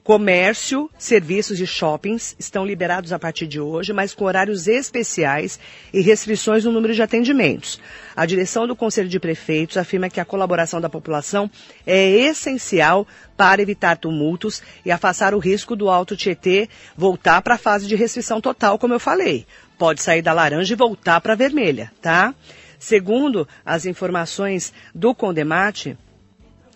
Comércio, 0.06 0.88
serviços 1.00 1.60
e 1.60 1.66
shoppings 1.66 2.36
estão 2.38 2.64
liberados 2.64 3.12
a 3.12 3.18
partir 3.18 3.48
de 3.48 3.60
hoje, 3.60 3.92
mas 3.92 4.14
com 4.14 4.26
horários 4.26 4.68
especiais 4.68 5.60
e 5.92 6.00
restrições 6.00 6.64
no 6.64 6.72
número 6.72 6.94
de 6.94 7.02
atendimentos. 7.02 7.82
A 8.16 8.24
direção 8.24 8.68
do 8.68 8.76
Conselho 8.76 9.10
de 9.10 9.20
Prefeitos 9.20 9.78
afirma 9.78 10.08
que 10.08 10.20
a 10.20 10.26
colaboração 10.26 10.80
da 10.80 10.88
população 10.88 11.50
é 11.88 12.08
essencial 12.08 13.08
para 13.36 13.64
evitar 13.64 13.98
tumultos 13.98 14.62
e 14.86 14.92
afastar 14.92 15.34
o 15.34 15.40
risco 15.40 15.76
do 15.76 15.90
Alto 15.90 16.16
Tietê 16.16 16.70
voltar 16.96 17.42
para 17.42 17.56
a 17.56 17.58
fase 17.58 17.88
de 17.88 17.96
restrição 17.96 18.40
total, 18.40 18.78
como 18.78 18.94
eu 18.94 19.00
falei. 19.00 19.48
Pode 19.76 20.04
sair 20.04 20.22
da 20.22 20.34
laranja 20.34 20.72
e 20.72 20.78
voltar 20.78 21.20
para 21.20 21.34
a 21.34 21.36
vermelha, 21.36 21.92
tá? 22.00 22.32
Segundo 22.78 23.48
as 23.66 23.88
informações 23.88 24.72
do 24.94 25.16
Condemate, 25.16 25.98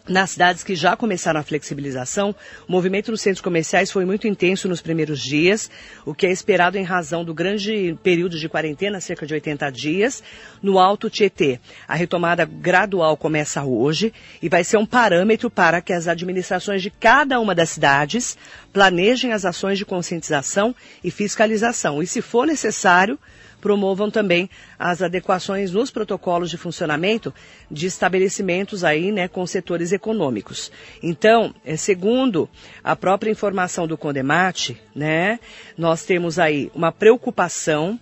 nas 0.09 0.31
cidades 0.31 0.63
que 0.63 0.75
já 0.75 0.95
começaram 0.95 1.39
a 1.39 1.43
flexibilização, 1.43 2.35
o 2.67 2.71
movimento 2.71 3.11
nos 3.11 3.21
centros 3.21 3.41
comerciais 3.41 3.91
foi 3.91 4.05
muito 4.05 4.27
intenso 4.27 4.67
nos 4.67 4.81
primeiros 4.81 5.21
dias, 5.21 5.69
o 6.05 6.13
que 6.13 6.25
é 6.25 6.31
esperado 6.31 6.77
em 6.77 6.83
razão 6.83 7.23
do 7.23 7.33
grande 7.33 7.97
período 8.03 8.37
de 8.37 8.49
quarentena, 8.49 8.99
cerca 8.99 9.25
de 9.25 9.33
80 9.33 9.69
dias, 9.69 10.23
no 10.61 10.79
Alto 10.79 11.09
Tietê. 11.09 11.59
A 11.87 11.95
retomada 11.95 12.43
gradual 12.45 13.15
começa 13.15 13.63
hoje 13.63 14.11
e 14.41 14.49
vai 14.49 14.63
ser 14.63 14.77
um 14.77 14.85
parâmetro 14.85 15.49
para 15.49 15.81
que 15.81 15.93
as 15.93 16.07
administrações 16.07 16.81
de 16.81 16.89
cada 16.89 17.39
uma 17.39 17.53
das 17.53 17.69
cidades 17.69 18.37
planejem 18.73 19.31
as 19.31 19.45
ações 19.45 19.77
de 19.77 19.85
conscientização 19.85 20.75
e 21.03 21.11
fiscalização. 21.11 22.01
E, 22.01 22.07
se 22.07 22.21
for 22.21 22.45
necessário, 22.47 23.19
promovam 23.59 24.09
também 24.09 24.49
as 24.77 25.01
adequações 25.01 25.71
nos 25.71 25.91
protocolos 25.91 26.49
de 26.49 26.57
funcionamento 26.57 27.33
de 27.69 27.87
estabelecimentos 27.87 28.83
aí, 28.83 29.11
né, 29.11 29.27
com 29.27 29.45
setores 29.45 29.91
econômicos. 29.91 30.71
Então, 31.01 31.53
é, 31.65 31.75
segundo 31.75 32.49
a 32.83 32.95
própria 32.95 33.31
informação 33.31 33.87
do 33.87 33.97
Condemate, 33.97 34.81
né, 34.95 35.39
nós 35.77 36.05
temos 36.05 36.39
aí 36.39 36.71
uma 36.73 36.91
preocupação, 36.91 37.99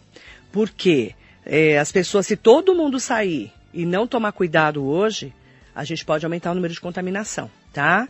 porque 0.51 1.13
é, 1.45 1.77
as 1.77 1.91
pessoas, 1.91 2.27
se 2.27 2.35
todo 2.35 2.75
mundo 2.75 2.99
sair 2.99 3.51
e 3.73 3.85
não 3.85 4.07
tomar 4.07 4.31
cuidado 4.31 4.85
hoje, 4.85 5.33
a 5.73 5.83
gente 5.83 6.03
pode 6.03 6.25
aumentar 6.25 6.51
o 6.51 6.55
número 6.55 6.73
de 6.73 6.81
contaminação, 6.81 7.49
tá? 7.71 8.07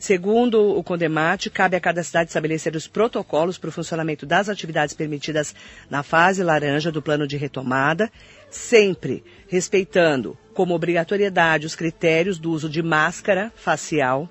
Segundo 0.00 0.78
o 0.78 0.82
Condemate, 0.82 1.50
cabe 1.50 1.76
a 1.76 1.80
cada 1.80 2.02
cidade 2.02 2.30
estabelecer 2.30 2.74
os 2.74 2.88
protocolos 2.88 3.58
para 3.58 3.68
o 3.68 3.72
funcionamento 3.72 4.24
das 4.24 4.48
atividades 4.48 4.94
permitidas 4.94 5.54
na 5.90 6.02
fase 6.02 6.42
laranja 6.42 6.90
do 6.90 7.02
plano 7.02 7.26
de 7.28 7.36
retomada, 7.36 8.10
sempre 8.48 9.22
respeitando 9.46 10.38
como 10.54 10.74
obrigatoriedade 10.74 11.66
os 11.66 11.76
critérios 11.76 12.38
do 12.38 12.50
uso 12.50 12.66
de 12.66 12.82
máscara 12.82 13.52
facial 13.54 14.26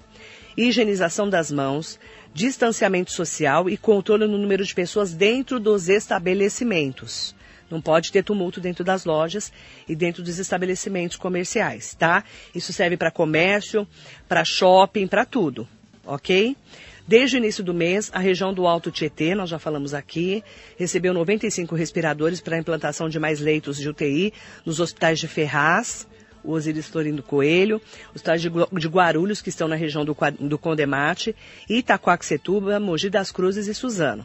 higienização 0.58 1.30
das 1.30 1.52
mãos, 1.52 2.00
distanciamento 2.34 3.12
social 3.12 3.70
e 3.70 3.78
controle 3.78 4.28
no 4.28 4.38
número 4.38 4.66
de 4.66 4.74
pessoas 4.74 5.14
dentro 5.14 5.60
dos 5.60 5.88
estabelecimentos. 5.88 7.36
Não 7.70 7.82
pode 7.82 8.12
ter 8.12 8.24
tumulto 8.24 8.60
dentro 8.60 8.84
das 8.84 9.06
lojas 9.06 9.52
e 9.88 9.96
dentro 9.96 10.24
dos 10.24 10.40
estabelecimentos 10.40 11.18
comerciais, 11.18 11.94
tá? 11.94 12.24
Isso 12.54 12.74
serve 12.74 12.98
para 12.98 13.12
comércio, 13.12 13.88
para 14.28 14.44
shopping, 14.44 15.08
para 15.08 15.26
tudo, 15.26 15.68
ok? 16.06 16.56
Desde 17.10 17.38
o 17.38 17.40
início 17.40 17.64
do 17.64 17.74
mês, 17.74 18.12
a 18.14 18.20
região 18.20 18.54
do 18.54 18.68
Alto 18.68 18.92
Tietê, 18.92 19.34
nós 19.34 19.50
já 19.50 19.58
falamos 19.58 19.96
aqui, 19.96 20.44
recebeu 20.78 21.12
95 21.12 21.76
respiradores 21.76 22.40
para 22.40 22.56
a 22.56 22.60
implantação 22.60 23.10
de 23.10 23.18
mais 23.18 23.40
leitos 23.40 23.78
de 23.78 23.90
UTI 23.90 24.32
nos 24.64 24.80
hospitais 24.80 25.20
de 25.20 25.28
Ferraz, 25.28 26.08
o 26.44 26.52
Osiris 26.52 26.88
Florindo 26.88 27.24
Coelho, 27.24 27.82
os 28.10 28.18
hospitais 28.18 28.42
de 28.44 28.88
Guarulhos, 28.88 29.42
que 29.42 29.50
estão 29.50 29.68
na 29.68 29.76
região 29.76 30.06
do, 30.06 30.16
do 30.40 30.58
Condemate, 30.60 31.36
Itaquaquecetuba, 31.68 32.80
Mogi 32.80 33.10
das 33.10 33.32
Cruzes 33.32 33.68
e 33.68 33.74
Suzano. 33.74 34.24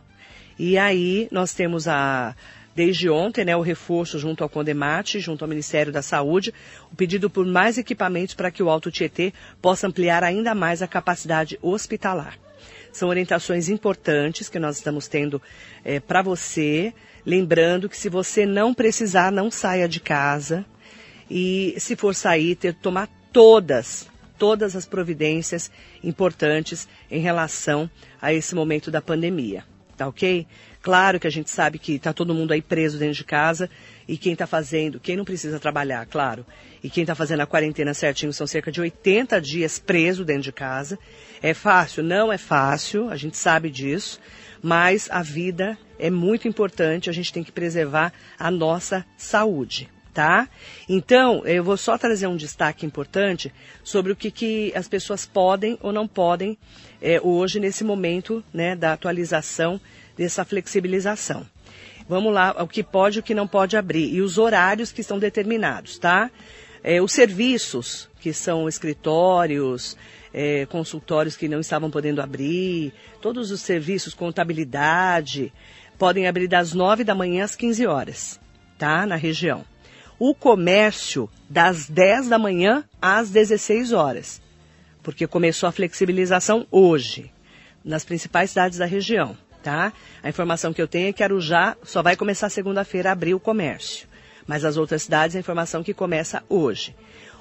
E 0.58 0.76
aí 0.78 1.26
nós 1.32 1.54
temos 1.54 1.88
a 1.88 2.36
desde 2.74 3.08
ontem, 3.08 3.44
né, 3.44 3.56
o 3.56 3.60
reforço 3.60 4.18
junto 4.18 4.42
ao 4.42 4.48
Condemate, 4.48 5.20
junto 5.20 5.44
ao 5.44 5.48
Ministério 5.48 5.92
da 5.92 6.02
Saúde, 6.02 6.52
o 6.92 6.96
pedido 6.96 7.30
por 7.30 7.46
mais 7.46 7.78
equipamentos 7.78 8.34
para 8.34 8.50
que 8.50 8.62
o 8.62 8.68
Alto 8.68 8.90
Tietê 8.90 9.32
possa 9.62 9.86
ampliar 9.86 10.24
ainda 10.24 10.54
mais 10.54 10.82
a 10.82 10.88
capacidade 10.88 11.58
hospitalar. 11.62 12.38
São 12.92 13.08
orientações 13.08 13.68
importantes 13.68 14.48
que 14.48 14.58
nós 14.58 14.76
estamos 14.76 15.08
tendo 15.08 15.42
é, 15.84 15.98
para 15.98 16.22
você. 16.22 16.94
Lembrando 17.26 17.88
que 17.88 17.96
se 17.96 18.08
você 18.08 18.46
não 18.46 18.72
precisar, 18.72 19.32
não 19.32 19.50
saia 19.50 19.88
de 19.88 19.98
casa. 19.98 20.64
E 21.28 21.74
se 21.78 21.96
for 21.96 22.14
sair, 22.14 22.54
ter 22.54 22.72
tomar 22.74 23.08
todas, 23.32 24.08
todas 24.38 24.76
as 24.76 24.86
providências 24.86 25.72
importantes 26.04 26.86
em 27.10 27.20
relação 27.20 27.90
a 28.22 28.32
esse 28.32 28.54
momento 28.54 28.92
da 28.92 29.02
pandemia. 29.02 29.64
Tá 29.96 30.06
ok? 30.06 30.46
Claro 30.84 31.18
que 31.18 31.26
a 31.26 31.30
gente 31.30 31.50
sabe 31.50 31.78
que 31.78 31.94
está 31.94 32.12
todo 32.12 32.34
mundo 32.34 32.52
aí 32.52 32.60
preso 32.60 32.98
dentro 32.98 33.14
de 33.14 33.24
casa 33.24 33.70
e 34.06 34.18
quem 34.18 34.34
está 34.34 34.46
fazendo, 34.46 35.00
quem 35.00 35.16
não 35.16 35.24
precisa 35.24 35.58
trabalhar, 35.58 36.04
claro, 36.04 36.44
e 36.82 36.90
quem 36.90 37.04
está 37.04 37.14
fazendo 37.14 37.40
a 37.40 37.46
quarentena 37.46 37.94
certinho 37.94 38.34
são 38.34 38.46
cerca 38.46 38.70
de 38.70 38.82
80 38.82 39.40
dias 39.40 39.78
preso 39.78 40.26
dentro 40.26 40.42
de 40.42 40.52
casa. 40.52 40.98
É 41.42 41.54
fácil? 41.54 42.02
Não 42.02 42.30
é 42.30 42.36
fácil, 42.36 43.08
a 43.08 43.16
gente 43.16 43.38
sabe 43.38 43.70
disso, 43.70 44.20
mas 44.62 45.08
a 45.10 45.22
vida 45.22 45.78
é 45.98 46.10
muito 46.10 46.46
importante, 46.46 47.08
a 47.08 47.14
gente 47.14 47.32
tem 47.32 47.42
que 47.42 47.50
preservar 47.50 48.12
a 48.38 48.50
nossa 48.50 49.06
saúde. 49.16 49.88
Tá? 50.12 50.48
Então, 50.86 51.44
eu 51.44 51.64
vou 51.64 51.76
só 51.76 51.98
trazer 51.98 52.28
um 52.28 52.36
destaque 52.36 52.86
importante 52.86 53.52
sobre 53.82 54.12
o 54.12 54.16
que, 54.16 54.30
que 54.30 54.72
as 54.76 54.86
pessoas 54.86 55.26
podem 55.26 55.76
ou 55.80 55.92
não 55.92 56.06
podem 56.06 56.56
é, 57.02 57.20
hoje, 57.20 57.58
nesse 57.58 57.82
momento 57.82 58.44
né, 58.52 58.76
da 58.76 58.92
atualização 58.92 59.80
dessa 60.16 60.44
flexibilização. 60.44 61.46
Vamos 62.08 62.34
lá, 62.34 62.54
o 62.62 62.68
que 62.68 62.82
pode 62.82 63.18
e 63.18 63.20
o 63.20 63.22
que 63.22 63.34
não 63.34 63.46
pode 63.46 63.76
abrir. 63.76 64.12
E 64.12 64.20
os 64.20 64.36
horários 64.36 64.92
que 64.92 65.00
estão 65.00 65.18
determinados, 65.18 65.98
tá? 65.98 66.30
É, 66.82 67.00
os 67.00 67.12
serviços, 67.12 68.10
que 68.20 68.32
são 68.32 68.68
escritórios, 68.68 69.96
é, 70.32 70.66
consultórios 70.66 71.36
que 71.36 71.48
não 71.48 71.60
estavam 71.60 71.90
podendo 71.90 72.20
abrir, 72.20 72.92
todos 73.22 73.50
os 73.50 73.62
serviços, 73.62 74.12
contabilidade, 74.12 75.50
podem 75.98 76.26
abrir 76.26 76.46
das 76.46 76.74
9 76.74 77.04
da 77.04 77.14
manhã 77.14 77.44
às 77.44 77.56
15 77.56 77.86
horas, 77.86 78.40
tá? 78.78 79.06
Na 79.06 79.16
região. 79.16 79.64
O 80.18 80.34
comércio, 80.34 81.28
das 81.48 81.88
10 81.88 82.28
da 82.28 82.38
manhã 82.38 82.84
às 83.00 83.30
16 83.30 83.92
horas, 83.92 84.42
porque 85.02 85.26
começou 85.26 85.68
a 85.68 85.72
flexibilização 85.72 86.66
hoje, 86.70 87.32
nas 87.82 88.04
principais 88.04 88.50
cidades 88.50 88.78
da 88.78 88.86
região 88.86 89.36
tá? 89.64 89.94
A 90.22 90.28
informação 90.28 90.74
que 90.74 90.82
eu 90.82 90.86
tenho 90.86 91.08
é 91.08 91.12
que 91.12 91.24
Arujá 91.24 91.76
só 91.82 92.02
vai 92.02 92.14
começar 92.14 92.50
segunda-feira 92.50 93.08
a 93.08 93.12
abrir 93.12 93.34
o 93.34 93.40
comércio. 93.40 94.06
Mas 94.46 94.62
as 94.62 94.76
outras 94.76 95.04
cidades, 95.04 95.34
a 95.34 95.40
informação 95.40 95.82
que 95.82 95.94
começa 95.94 96.44
hoje. 96.50 96.94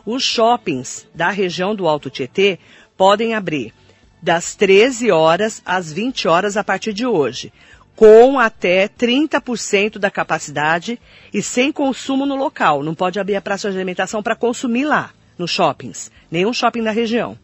Os 0.06 0.24
shoppings 0.24 1.06
da 1.14 1.30
região 1.30 1.76
do 1.76 1.86
Alto 1.86 2.10
Tietê 2.10 2.58
podem 2.96 3.36
abrir 3.36 3.74
das 4.22 4.56
13 4.56 5.12
horas 5.12 5.62
às 5.66 5.92
20 5.92 6.30
horas 6.30 6.56
a 6.56 6.64
partir 6.64 6.94
de 6.94 7.06
hoje, 7.06 7.52
com 7.94 8.40
até 8.40 8.88
30% 8.88 9.98
da 9.98 10.10
capacidade 10.10 10.98
e 11.34 11.44
sem 11.44 11.74
consumo 11.74 12.26
no 12.26 12.38
local. 12.38 12.82
Não 12.84 12.96
pode 12.96 13.20
abrir 13.20 13.36
a 13.36 13.42
praça 13.42 13.70
de 13.70 13.76
alimentação 13.76 14.24
para 14.24 14.36
consumir 14.36 14.86
lá, 14.86 15.12
nos 15.38 15.52
shoppings, 15.52 16.10
nenhum 16.32 16.54
shopping 16.54 16.84
da 16.84 16.92
região. 16.92 17.38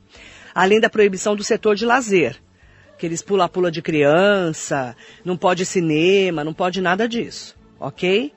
Além 0.56 0.80
da 0.80 0.90
proibição 0.90 1.36
do 1.36 1.44
setor 1.44 1.76
de 1.76 1.86
lazer 1.86 2.40
aqueles 3.00 3.22
pula-pula 3.22 3.72
de 3.72 3.82
criança, 3.82 4.94
não 5.24 5.38
pode 5.38 5.66
cinema, 5.66 6.44
não 6.44 6.54
pode 6.54 6.82
nada 6.82 7.08
disso, 7.08 7.56
ok? 7.80 8.34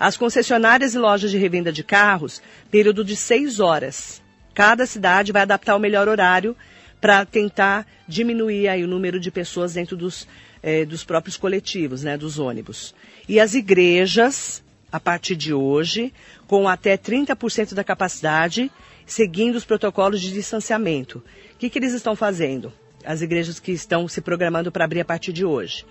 As 0.00 0.16
concessionárias 0.16 0.94
e 0.94 0.98
lojas 0.98 1.30
de 1.30 1.36
revenda 1.36 1.70
de 1.70 1.84
carros, 1.84 2.40
período 2.70 3.04
de 3.04 3.14
seis 3.14 3.60
horas. 3.60 4.22
Cada 4.54 4.86
cidade 4.86 5.30
vai 5.30 5.42
adaptar 5.42 5.76
o 5.76 5.78
melhor 5.78 6.08
horário 6.08 6.56
para 6.98 7.26
tentar 7.26 7.86
diminuir 8.08 8.68
aí 8.68 8.82
o 8.82 8.88
número 8.88 9.20
de 9.20 9.30
pessoas 9.30 9.74
dentro 9.74 9.94
dos, 9.94 10.26
eh, 10.62 10.86
dos 10.86 11.04
próprios 11.04 11.36
coletivos, 11.36 12.02
né, 12.02 12.16
dos 12.16 12.38
ônibus. 12.38 12.94
E 13.28 13.38
as 13.38 13.52
igrejas, 13.52 14.64
a 14.90 14.98
partir 14.98 15.36
de 15.36 15.52
hoje, 15.52 16.14
com 16.46 16.66
até 16.66 16.96
30% 16.96 17.74
da 17.74 17.84
capacidade, 17.84 18.72
seguindo 19.04 19.56
os 19.56 19.66
protocolos 19.66 20.18
de 20.22 20.32
distanciamento. 20.32 21.18
O 21.54 21.58
que, 21.58 21.68
que 21.68 21.78
eles 21.78 21.92
estão 21.92 22.16
fazendo? 22.16 22.72
As 23.08 23.22
igrejas 23.22 23.58
que 23.58 23.72
estão 23.72 24.06
se 24.06 24.20
programando 24.20 24.70
para 24.70 24.84
abrir 24.84 25.00
a 25.00 25.04
partir 25.04 25.32
de 25.32 25.42
hoje. 25.42 25.86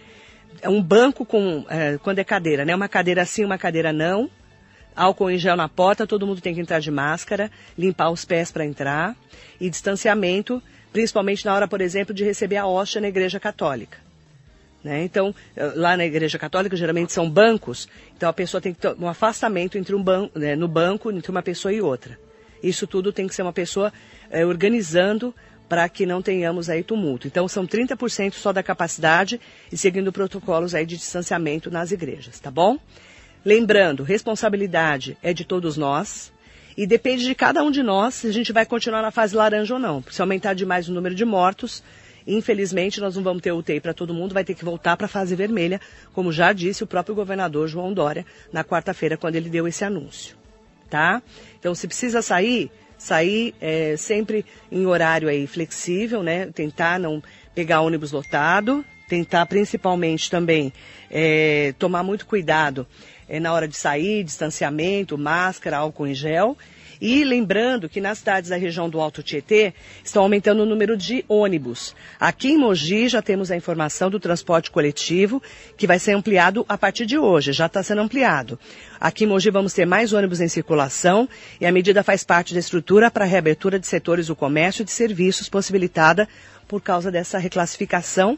É 0.61 0.69
um 0.69 0.83
banco 0.83 1.25
com, 1.25 1.65
é, 1.67 1.97
quando 1.97 2.19
é 2.19 2.23
cadeira, 2.23 2.63
né? 2.63 2.75
Uma 2.75 2.87
cadeira 2.87 3.25
sim, 3.25 3.43
uma 3.43 3.57
cadeira 3.57 3.91
não. 3.91 4.29
Álcool 4.95 5.31
em 5.31 5.37
gel 5.39 5.55
na 5.55 5.67
porta, 5.67 6.05
todo 6.05 6.27
mundo 6.27 6.41
tem 6.41 6.53
que 6.53 6.61
entrar 6.61 6.79
de 6.79 6.91
máscara, 6.91 7.49
limpar 7.75 8.11
os 8.11 8.23
pés 8.23 8.51
para 8.51 8.63
entrar. 8.63 9.15
E 9.59 9.67
distanciamento, 9.67 10.61
principalmente 10.93 11.43
na 11.43 11.55
hora, 11.55 11.67
por 11.67 11.81
exemplo, 11.81 12.13
de 12.13 12.23
receber 12.23 12.57
a 12.57 12.67
hóstia 12.67 13.01
na 13.01 13.07
igreja 13.07 13.39
católica. 13.39 13.97
Né? 14.83 15.03
Então, 15.03 15.33
lá 15.75 15.97
na 15.97 16.05
igreja 16.05 16.37
católica, 16.37 16.77
geralmente 16.77 17.11
são 17.11 17.27
bancos, 17.27 17.89
então 18.15 18.29
a 18.29 18.33
pessoa 18.33 18.61
tem 18.61 18.75
que 18.75 18.79
ter 18.79 18.95
um 18.99 19.07
afastamento 19.07 19.75
entre 19.75 19.95
um 19.95 20.03
ban 20.03 20.29
né, 20.35 20.55
no 20.55 20.67
banco 20.67 21.11
entre 21.11 21.31
uma 21.31 21.41
pessoa 21.41 21.73
e 21.73 21.81
outra. 21.81 22.17
Isso 22.61 22.85
tudo 22.85 23.11
tem 23.11 23.27
que 23.27 23.33
ser 23.33 23.41
uma 23.41 23.53
pessoa 23.53 23.91
é, 24.29 24.45
organizando 24.45 25.33
para 25.67 25.87
que 25.89 26.05
não 26.05 26.21
tenhamos 26.21 26.69
aí 26.69 26.83
tumulto. 26.83 27.27
Então 27.27 27.47
são 27.47 27.65
30% 27.65 28.33
só 28.33 28.53
da 28.53 28.63
capacidade 28.63 29.39
e 29.71 29.77
seguindo 29.77 30.11
protocolos 30.11 30.73
aí 30.73 30.85
de 30.85 30.97
distanciamento 30.97 31.69
nas 31.69 31.91
igrejas, 31.91 32.39
tá 32.39 32.49
bom? 32.49 32.77
Lembrando, 33.43 34.03
responsabilidade 34.03 35.17
é 35.21 35.33
de 35.33 35.45
todos 35.45 35.77
nós 35.77 36.31
e 36.75 36.85
depende 36.85 37.23
de 37.23 37.33
cada 37.33 37.63
um 37.63 37.71
de 37.71 37.81
nós 37.81 38.15
se 38.15 38.27
a 38.27 38.31
gente 38.31 38.53
vai 38.53 38.65
continuar 38.65 39.01
na 39.01 39.11
fase 39.11 39.35
laranja 39.35 39.73
ou 39.73 39.79
não. 39.79 40.03
Se 40.09 40.21
aumentar 40.21 40.53
demais 40.53 40.87
o 40.87 40.93
número 40.93 41.15
de 41.15 41.25
mortos, 41.25 41.83
infelizmente 42.25 42.99
nós 42.99 43.15
não 43.15 43.23
vamos 43.23 43.41
ter 43.41 43.51
UTI 43.51 43.79
para 43.79 43.93
todo 43.93 44.13
mundo, 44.13 44.33
vai 44.33 44.43
ter 44.43 44.53
que 44.53 44.65
voltar 44.65 44.95
para 44.95 45.05
a 45.05 45.09
fase 45.09 45.35
vermelha, 45.35 45.81
como 46.13 46.31
já 46.31 46.53
disse 46.53 46.83
o 46.83 46.87
próprio 46.87 47.15
governador 47.15 47.67
João 47.67 47.93
Dória 47.93 48.25
na 48.51 48.63
quarta-feira 48.63 49.17
quando 49.17 49.35
ele 49.35 49.49
deu 49.49 49.67
esse 49.67 49.83
anúncio, 49.83 50.35
tá? 50.89 51.21
Então 51.59 51.73
se 51.73 51.87
precisa 51.87 52.21
sair, 52.21 52.69
sair 52.97 53.53
é, 53.61 53.95
sempre 53.97 54.45
em 54.71 54.85
horário 54.85 55.29
aí 55.29 55.45
flexível, 55.47 56.23
né? 56.23 56.47
Tentar 56.47 56.99
não 56.99 57.21
pegar 57.53 57.81
ônibus 57.81 58.11
lotado, 58.11 58.83
tentar 59.07 59.45
principalmente 59.45 60.29
também 60.29 60.71
é, 61.09 61.73
tomar 61.77 62.03
muito 62.03 62.25
cuidado 62.25 62.87
é, 63.27 63.39
na 63.39 63.53
hora 63.53 63.67
de 63.67 63.75
sair, 63.75 64.23
distanciamento, 64.23 65.17
máscara, 65.17 65.77
álcool 65.77 66.07
em 66.07 66.13
gel 66.13 66.57
e 67.01 67.23
lembrando 67.23 67.87
que 67.89 68.01
nas 68.01 68.19
cidades 68.19 68.49
da 68.49 68.55
região 68.57 68.89
do 68.89 68.99
Alto 68.99 69.23
Tietê 69.23 69.73
estão 70.03 70.23
aumentando 70.23 70.63
o 70.63 70.65
número 70.65 70.97
de 70.97 71.23
ônibus. 71.27 71.95
Aqui 72.19 72.49
em 72.49 72.57
Mogi 72.57 73.07
já 73.07 73.21
temos 73.21 73.51
a 73.51 73.55
informação 73.55 74.09
do 74.09 74.19
transporte 74.19 74.71
coletivo, 74.71 75.41
que 75.77 75.87
vai 75.87 75.99
ser 75.99 76.13
ampliado 76.13 76.65
a 76.67 76.77
partir 76.77 77.05
de 77.05 77.17
hoje, 77.17 77.51
já 77.53 77.67
está 77.67 77.81
sendo 77.83 78.01
ampliado. 78.01 78.59
Aqui 78.99 79.23
em 79.23 79.27
Mogi 79.27 79.49
vamos 79.49 79.73
ter 79.73 79.85
mais 79.85 80.13
ônibus 80.13 80.41
em 80.41 80.47
circulação 80.47 81.27
e 81.61 81.65
a 81.65 81.71
medida 81.71 82.03
faz 82.03 82.23
parte 82.23 82.53
da 82.53 82.59
estrutura 82.59 83.11
para 83.11 83.25
a 83.25 83.27
reabertura 83.27 83.79
de 83.79 83.87
setores 83.87 84.27
do 84.27 84.35
comércio 84.35 84.81
e 84.81 84.85
de 84.85 84.91
serviços 84.91 85.49
possibilitada 85.49 86.27
por 86.67 86.81
causa 86.81 87.09
dessa 87.11 87.37
reclassificação 87.37 88.37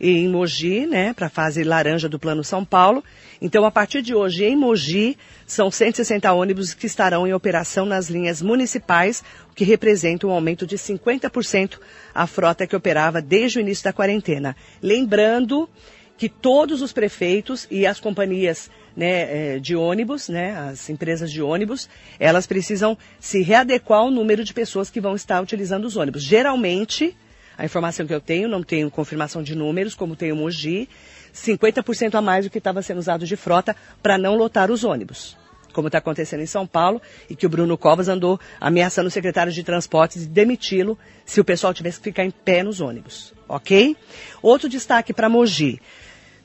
em 0.00 0.28
Mogi, 0.28 0.86
né, 0.86 1.12
para 1.12 1.26
a 1.26 1.30
fase 1.30 1.62
laranja 1.62 2.08
do 2.08 2.18
Plano 2.18 2.42
São 2.42 2.64
Paulo. 2.64 3.02
Então, 3.40 3.64
a 3.64 3.70
partir 3.70 4.02
de 4.02 4.14
hoje, 4.14 4.44
em 4.44 4.56
Mogi, 4.56 5.16
são 5.46 5.70
160 5.70 6.32
ônibus 6.32 6.74
que 6.74 6.86
estarão 6.86 7.26
em 7.26 7.32
operação 7.32 7.84
nas 7.84 8.08
linhas 8.08 8.40
municipais, 8.40 9.22
o 9.50 9.54
que 9.54 9.64
representa 9.64 10.26
um 10.26 10.30
aumento 10.30 10.66
de 10.66 10.76
50% 10.76 11.78
à 12.14 12.26
frota 12.26 12.66
que 12.66 12.76
operava 12.76 13.20
desde 13.20 13.58
o 13.58 13.60
início 13.60 13.84
da 13.84 13.92
quarentena. 13.92 14.56
Lembrando 14.82 15.68
que 16.16 16.28
todos 16.28 16.80
os 16.80 16.92
prefeitos 16.92 17.66
e 17.70 17.86
as 17.86 17.98
companhias 17.98 18.70
né, 18.96 19.56
é, 19.56 19.58
de 19.58 19.74
ônibus, 19.74 20.28
né, 20.28 20.56
as 20.56 20.88
empresas 20.88 21.30
de 21.30 21.42
ônibus, 21.42 21.88
elas 22.18 22.46
precisam 22.46 22.96
se 23.18 23.42
readequar 23.42 24.00
ao 24.00 24.10
número 24.10 24.44
de 24.44 24.54
pessoas 24.54 24.90
que 24.90 25.00
vão 25.00 25.14
estar 25.14 25.40
utilizando 25.40 25.84
os 25.84 25.96
ônibus. 25.96 26.22
Geralmente, 26.22 27.16
A 27.56 27.64
informação 27.64 28.06
que 28.06 28.14
eu 28.14 28.20
tenho, 28.20 28.48
não 28.48 28.62
tenho 28.62 28.90
confirmação 28.90 29.42
de 29.42 29.54
números, 29.54 29.94
como 29.94 30.16
tem 30.16 30.32
o 30.32 30.36
Mogi, 30.36 30.88
50% 31.34 32.14
a 32.14 32.20
mais 32.20 32.44
do 32.44 32.50
que 32.50 32.58
estava 32.58 32.82
sendo 32.82 32.98
usado 32.98 33.26
de 33.26 33.36
frota 33.36 33.76
para 34.02 34.18
não 34.18 34.36
lotar 34.36 34.70
os 34.70 34.84
ônibus. 34.84 35.36
Como 35.72 35.88
está 35.88 35.98
acontecendo 35.98 36.40
em 36.40 36.46
São 36.46 36.66
Paulo 36.66 37.02
e 37.28 37.34
que 37.34 37.46
o 37.46 37.48
Bruno 37.48 37.76
Covas 37.76 38.08
andou 38.08 38.38
ameaçando 38.60 39.08
o 39.08 39.10
secretário 39.10 39.52
de 39.52 39.64
transportes 39.64 40.22
de 40.22 40.28
demiti-lo 40.28 40.96
se 41.24 41.40
o 41.40 41.44
pessoal 41.44 41.74
tivesse 41.74 41.98
que 41.98 42.04
ficar 42.04 42.24
em 42.24 42.30
pé 42.30 42.62
nos 42.62 42.80
ônibus. 42.80 43.34
Ok? 43.48 43.96
Outro 44.40 44.68
destaque 44.68 45.12
para 45.12 45.28
Mogi. 45.28 45.80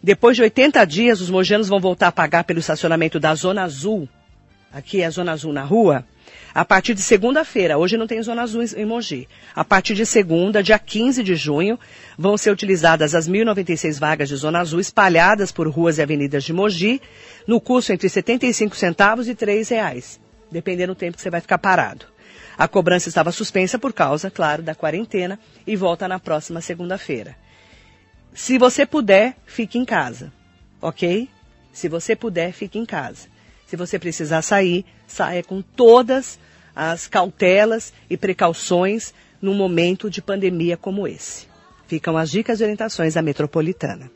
Depois 0.02 0.36
de 0.36 0.41
80 0.41 0.86
dias, 0.86 1.22
os 1.22 1.30
mojanos 1.30 1.67
vão 1.67 1.80
voltar 1.80 2.08
a 2.08 2.12
pagar 2.12 2.43
pelo 2.43 2.60
estacionamento 2.60 3.19
da 3.19 3.36
Zona 3.36 3.63
Azul. 3.63 4.10
Aqui 4.72 5.02
é 5.02 5.06
a 5.06 5.10
Zona 5.10 5.34
Azul 5.34 5.52
na 5.52 5.63
rua. 5.63 6.06
A 6.54 6.66
partir 6.66 6.96
de 6.96 7.02
segunda-feira, 7.02 7.78
hoje 7.78 7.96
não 7.96 8.08
tem 8.08 8.22
Zona 8.24 8.42
Azul 8.42 8.64
em 8.76 8.86
Mogi. 8.86 9.28
A 9.56 9.64
partir 9.64 9.94
de 9.94 10.06
segunda, 10.06 10.64
dia 10.64 10.80
15 10.80 11.24
de 11.24 11.36
junho, 11.36 11.80
vão 12.18 12.38
ser 12.38 12.52
utilizadas 12.52 13.14
as 13.14 13.30
1.096 13.30 14.00
vagas 14.00 14.30
de 14.30 14.36
Zona 14.36 14.60
Azul 14.60 14.80
espalhadas 14.80 15.52
por 15.52 15.68
ruas 15.68 16.00
e 16.00 16.02
avenidas 16.02 16.44
de 16.44 16.52
Mogi, 16.52 17.02
no 17.46 17.62
custo 17.62 17.94
entre 17.94 18.10
75 18.10 18.76
centavos 18.76 19.28
e 19.28 19.32
R$ 19.32 19.64
reais, 19.70 20.20
dependendo 20.52 20.96
do 20.96 20.98
tempo 20.98 21.18
que 21.18 21.22
você 21.22 21.30
vai 21.30 21.42
ficar 21.42 21.60
parado. 21.60 22.06
A 22.58 22.68
cobrança 22.68 23.08
estava 23.08 23.32
suspensa 23.32 23.78
por 23.78 23.94
causa, 23.94 24.32
claro, 24.32 24.64
da 24.64 24.76
quarentena 24.76 25.40
e 25.66 25.76
volta 25.76 26.08
na 26.08 26.20
próxima 26.20 26.62
segunda-feira. 26.62 27.38
Se 28.34 28.58
você 28.58 28.86
puder, 28.86 29.36
fique 29.46 29.78
em 29.78 29.86
casa, 29.86 30.34
ok? 30.82 31.30
Se 31.72 31.88
você 31.88 32.16
puder, 32.16 32.52
fique 32.52 32.78
em 32.78 32.86
casa. 32.86 33.28
Se 33.70 33.76
você 33.76 34.00
precisar 34.00 34.42
sair, 34.42 34.84
saia 35.08 35.44
com 35.44 35.62
todas 35.62 36.40
as 36.76 37.06
cautelas 37.06 37.94
e 38.10 38.18
precauções 38.18 39.14
num 39.40 39.54
momento 39.54 40.10
de 40.10 40.24
pandemia 40.24 40.76
como 40.76 41.08
esse. 41.08 41.46
Ficam 41.88 42.18
as 42.18 42.32
dicas 42.32 42.60
e 42.60 42.64
orientações 42.64 43.14
da 43.14 43.22
metropolitana. 43.22 44.10